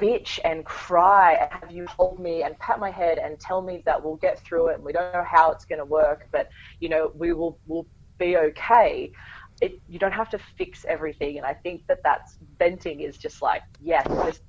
bitch 0.00 0.38
and 0.44 0.64
cry 0.64 1.34
and 1.34 1.62
have 1.62 1.70
you 1.70 1.86
hold 1.86 2.18
me 2.18 2.42
and 2.42 2.58
pat 2.58 2.78
my 2.78 2.90
head 2.90 3.18
and 3.18 3.38
tell 3.38 3.62
me 3.62 3.82
that 3.86 4.02
we'll 4.02 4.16
get 4.16 4.38
through 4.40 4.68
it 4.68 4.76
and 4.76 4.84
we 4.84 4.92
don't 4.92 5.12
know 5.12 5.24
how 5.24 5.50
it's 5.50 5.64
going 5.64 5.78
to 5.78 5.84
work, 5.84 6.28
but 6.32 6.48
you 6.80 6.88
know, 6.88 7.12
we 7.14 7.32
will, 7.32 7.58
we'll 7.66 7.86
be 8.18 8.36
okay. 8.36 9.12
It, 9.60 9.72
you 9.88 9.98
don't 9.98 10.12
have 10.12 10.30
to 10.30 10.38
fix 10.58 10.84
everything. 10.86 11.38
And 11.38 11.46
I 11.46 11.54
think 11.54 11.82
that 11.88 11.98
that's 12.04 12.36
venting 12.58 13.00
is 13.00 13.16
just 13.16 13.40
like, 13.42 13.62
yes, 13.80 14.06
just 14.06 14.42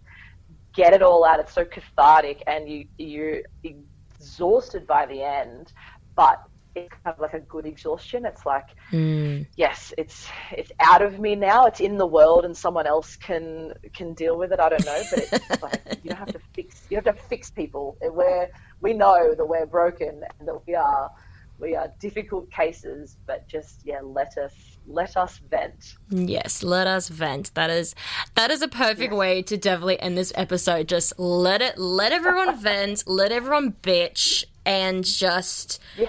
get 0.78 0.94
it 0.94 1.02
all 1.02 1.26
out. 1.26 1.40
It's 1.40 1.52
so 1.52 1.66
cathartic, 1.66 2.44
and 2.48 2.70
you 2.70 2.86
you're 2.98 3.42
exhausted 3.64 4.88
by 4.88 5.08
the 5.08 5.24
end, 5.24 5.74
but 6.16 6.42
it's 6.76 6.94
kind 7.04 7.16
of 7.16 7.20
like 7.20 7.34
a 7.34 7.40
good 7.40 7.66
exhaustion. 7.66 8.26
It's 8.26 8.46
like, 8.46 8.68
mm. 8.92 9.46
yes, 9.58 9.92
it's 9.98 10.30
it's 10.52 10.72
out 10.80 11.02
of 11.02 11.20
me 11.20 11.36
now. 11.36 11.66
It's 11.66 11.80
in 11.80 11.98
the 11.98 12.06
world, 12.06 12.46
and 12.46 12.56
someone 12.56 12.88
else 12.88 13.16
can 13.16 13.74
can 13.94 14.14
deal 14.14 14.38
with 14.38 14.52
it. 14.54 14.60
I 14.60 14.70
don't 14.70 14.86
know, 14.86 15.04
but 15.10 15.20
it's 15.20 15.62
like 15.64 15.82
you 16.04 16.12
don't 16.12 16.20
have 16.20 16.32
to 16.34 16.42
fix. 16.54 16.86
You 16.90 16.98
have 16.98 17.06
to 17.06 17.14
fix 17.14 17.50
people. 17.50 17.98
We're 18.02 18.50
we 18.80 18.94
know 18.94 19.34
that 19.36 19.46
we're 19.46 19.66
broken 19.66 20.24
and 20.40 20.48
that 20.48 20.68
we 20.68 20.76
are 20.76 21.12
we 21.60 21.76
are 21.76 21.92
difficult 22.00 22.52
cases, 22.52 23.18
but 23.26 23.48
just 23.48 23.82
yeah, 23.84 24.02
let 24.04 24.38
us 24.38 24.77
let 24.88 25.18
us 25.18 25.40
vent. 25.50 25.96
Yes, 26.10 26.64
let 26.64 26.88
us 26.88 27.10
vent. 27.10 27.54
That 27.56 27.70
is 27.70 27.94
that 28.36 28.52
is 28.52 28.62
a 28.62 28.68
perfect 28.68 29.12
yes. 29.12 29.20
way 29.20 29.42
to 29.44 29.58
definitely 29.58 30.00
end 30.00 30.18
this 30.18 30.32
episode. 30.36 30.88
Just 30.88 31.18
let 31.20 31.62
it 31.62 31.78
let 31.78 32.12
everyone 32.12 32.58
vent, 32.62 33.04
let 33.08 33.32
everyone 33.32 33.74
bitch, 33.84 34.46
and 34.66 35.04
just 35.04 35.82
yeah. 35.98 36.08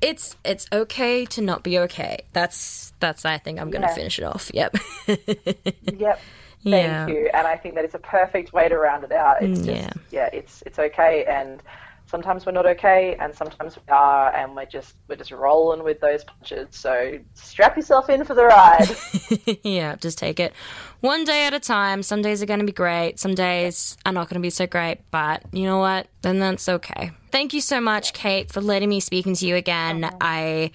it's 0.00 0.36
it's 0.44 0.66
okay 0.72 1.24
to 1.26 1.40
not 1.40 1.62
be 1.62 1.78
okay. 1.80 2.18
That's 2.32 2.92
that's 3.00 3.24
I 3.24 3.38
think 3.38 3.60
I'm 3.60 3.70
gonna 3.70 3.86
yeah. 3.86 3.94
finish 3.94 4.18
it 4.18 4.24
off. 4.24 4.50
Yep. 4.52 4.76
yep. 5.06 6.20
Thank 6.64 6.86
yeah. 6.86 7.06
you. 7.08 7.28
And 7.34 7.46
I 7.46 7.56
think 7.56 7.74
that 7.74 7.84
is 7.84 7.94
a 7.94 7.98
perfect 7.98 8.52
way 8.52 8.68
to 8.68 8.76
round 8.76 9.02
it 9.04 9.12
out. 9.12 9.42
It's 9.42 9.60
mm, 9.60 9.64
just, 9.64 9.76
yeah. 9.76 9.92
yeah, 10.10 10.30
it's 10.32 10.62
it's 10.66 10.78
okay 10.78 11.24
and 11.24 11.62
sometimes 12.12 12.44
we're 12.44 12.52
not 12.52 12.66
okay 12.66 13.16
and 13.18 13.34
sometimes 13.34 13.74
we 13.74 13.82
are 13.88 14.32
and 14.36 14.54
we're 14.54 14.66
just 14.66 14.94
we're 15.08 15.16
just 15.16 15.32
rolling 15.32 15.82
with 15.82 15.98
those 16.00 16.22
punches. 16.22 16.68
So 16.70 17.18
strap 17.34 17.74
yourself 17.74 18.10
in 18.10 18.24
for 18.24 18.34
the 18.34 18.44
ride. 18.44 18.96
Yeah 19.64 19.96
just 19.96 20.18
take 20.18 20.38
it 20.38 20.52
one 21.00 21.24
day 21.24 21.46
at 21.46 21.54
a 21.54 21.58
time. 21.58 22.02
Some 22.02 22.22
days 22.22 22.42
are 22.42 22.46
going 22.46 22.60
to 22.60 22.66
be 22.66 22.72
great. 22.72 23.18
Some 23.18 23.34
days 23.34 23.96
are 24.04 24.12
not 24.12 24.28
going 24.28 24.40
to 24.40 24.46
be 24.46 24.50
so 24.50 24.66
great 24.66 24.98
but 25.10 25.42
you 25.52 25.64
know 25.64 25.78
what? 25.78 26.06
Then 26.20 26.38
that's 26.38 26.68
okay. 26.68 27.10
Thank 27.30 27.54
you 27.54 27.62
so 27.62 27.80
much 27.80 28.12
kate 28.12 28.52
for 28.52 28.60
letting 28.60 28.90
me 28.90 29.00
speak 29.00 29.24
to 29.24 29.46
you 29.46 29.56
again. 29.56 30.08
I 30.20 30.70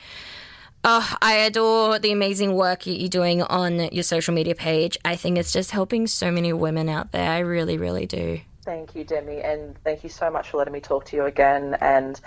Oh, 0.84 1.15
I 1.21 1.34
adore 1.34 2.00
the 2.00 2.12
amazing 2.12 2.54
work 2.54 2.88
you're 2.88 3.10
doing 3.10 3.41
on 3.41 3.89
your 3.91 4.04
social 4.04 4.34
media 4.34 4.56
page. 4.56 4.97
I 5.04 5.15
think 5.17 5.38
it's 5.38 5.52
just 5.52 5.71
helping 5.71 6.08
so 6.08 6.32
many 6.32 6.54
women 6.54 6.88
out 6.88 7.12
there. 7.12 7.30
I 7.30 7.39
really, 7.39 7.78
really 7.78 8.06
do. 8.06 8.39
Thank 8.67 8.95
you, 8.95 9.06
Demi, 9.06 9.39
and 9.39 9.77
thank 9.86 10.03
you 10.03 10.10
so 10.10 10.30
much 10.30 10.49
for 10.49 10.58
letting 10.58 10.73
me 10.73 10.82
talk 10.82 11.06
to 11.06 11.15
you 11.15 11.23
again. 11.23 11.77
And 11.80 12.19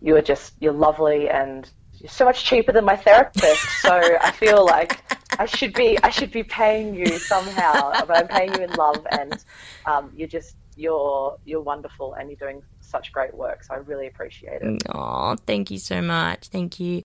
you 0.00 0.16
are 0.16 0.22
just 0.22 0.54
you're 0.58 0.72
lovely 0.72 1.28
and 1.28 1.68
you're 1.98 2.08
so 2.08 2.24
much 2.24 2.44
cheaper 2.44 2.72
than 2.72 2.86
my 2.86 2.96
therapist. 2.96 3.60
So 3.82 3.92
I 3.92 4.30
feel 4.30 4.64
like 4.64 5.02
I 5.38 5.44
should 5.44 5.74
be 5.74 5.98
I 6.02 6.08
should 6.08 6.32
be 6.32 6.44
paying 6.44 6.94
you 6.94 7.18
somehow, 7.18 7.90
but 8.06 8.16
I'm 8.16 8.26
paying 8.26 8.54
you 8.54 8.62
in 8.62 8.72
love, 8.72 9.06
and 9.10 9.44
um, 9.84 10.10
you're 10.16 10.28
just 10.28 10.56
you're 10.76 11.36
you're 11.44 11.60
wonderful, 11.60 12.14
and 12.14 12.30
you're 12.30 12.38
doing 12.38 12.62
such 12.80 13.12
great 13.12 13.34
work. 13.34 13.62
So 13.62 13.74
I 13.74 13.76
really 13.76 14.06
appreciate 14.06 14.62
it. 14.62 14.82
Oh, 14.94 15.36
thank 15.46 15.70
you 15.70 15.76
so 15.76 16.00
much. 16.00 16.48
Thank 16.48 16.80
you. 16.80 17.02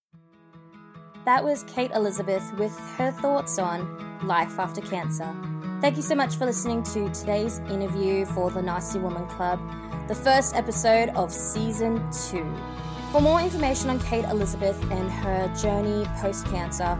That 1.26 1.43
was 1.43 1.65
Kate 1.65 1.91
Elizabeth 1.91 2.54
with 2.58 2.71
her 2.95 3.12
thoughts 3.12 3.60
on 3.60 4.26
life 4.26 4.58
after 4.58 4.80
cancer. 4.80 5.36
Thank 5.79 5.95
you 5.95 6.01
so 6.01 6.15
much 6.15 6.37
for 6.37 6.47
listening 6.47 6.81
to 6.85 7.07
today's 7.09 7.59
interview 7.69 8.25
for 8.25 8.49
the 8.49 8.63
Nasty 8.63 8.97
Woman 8.97 9.27
Club, 9.27 9.59
the 10.07 10.15
first 10.15 10.55
episode 10.55 11.09
of 11.09 11.31
season 11.31 12.03
two. 12.29 12.51
For 13.11 13.21
more 13.21 13.39
information 13.41 13.91
on 13.91 13.99
Kate 13.99 14.25
Elizabeth 14.25 14.81
and 14.91 15.11
her 15.11 15.53
journey 15.55 16.05
post 16.19 16.47
cancer, 16.47 16.95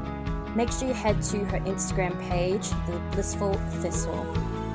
make 0.56 0.72
sure 0.72 0.88
you 0.88 0.94
head 0.94 1.24
to 1.24 1.44
her 1.46 1.58
Instagram 1.62 2.22
page, 2.30 2.70
The 2.86 3.02
Blissful 3.14 3.56
Thistle. 3.82 4.28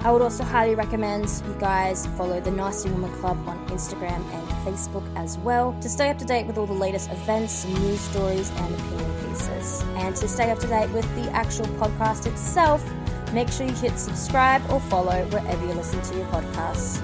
I 0.04 0.10
would 0.10 0.20
also 0.20 0.42
highly 0.42 0.74
recommend 0.74 1.30
you 1.46 1.54
guys 1.60 2.08
follow 2.18 2.40
the 2.40 2.50
Nasty 2.50 2.90
Woman 2.90 3.12
Club 3.20 3.38
on 3.46 3.64
Instagram 3.68 4.20
and 4.32 4.48
Facebook 4.66 5.04
as 5.16 5.38
well 5.38 5.76
to 5.80 5.88
stay 5.88 6.10
up 6.10 6.18
to 6.18 6.24
date 6.24 6.48
with 6.48 6.58
all 6.58 6.66
the 6.66 6.72
latest 6.72 7.08
events, 7.12 7.64
news 7.66 8.00
stories, 8.00 8.50
and 8.50 8.74
opinion 8.74 9.28
pieces. 9.28 9.84
And 9.94 10.16
to 10.16 10.26
stay 10.26 10.50
up 10.50 10.58
to 10.58 10.66
date 10.66 10.90
with 10.90 11.08
the 11.14 11.30
actual 11.30 11.66
podcast 11.78 12.26
itself, 12.26 12.84
make 13.32 13.50
sure 13.50 13.66
you 13.66 13.74
hit 13.74 13.98
subscribe 13.98 14.62
or 14.70 14.80
follow 14.80 15.24
wherever 15.26 15.66
you 15.66 15.72
listen 15.72 16.00
to 16.02 16.16
your 16.16 16.26
podcasts. 16.26 17.02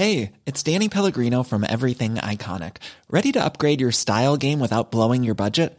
Hey, 0.00 0.32
it's 0.46 0.62
Danny 0.62 0.88
Pellegrino 0.88 1.42
from 1.42 1.62
Everything 1.62 2.14
Iconic. 2.14 2.78
Ready 3.10 3.32
to 3.32 3.44
upgrade 3.44 3.82
your 3.82 3.92
style 3.92 4.38
game 4.38 4.58
without 4.58 4.90
blowing 4.90 5.22
your 5.24 5.34
budget? 5.34 5.78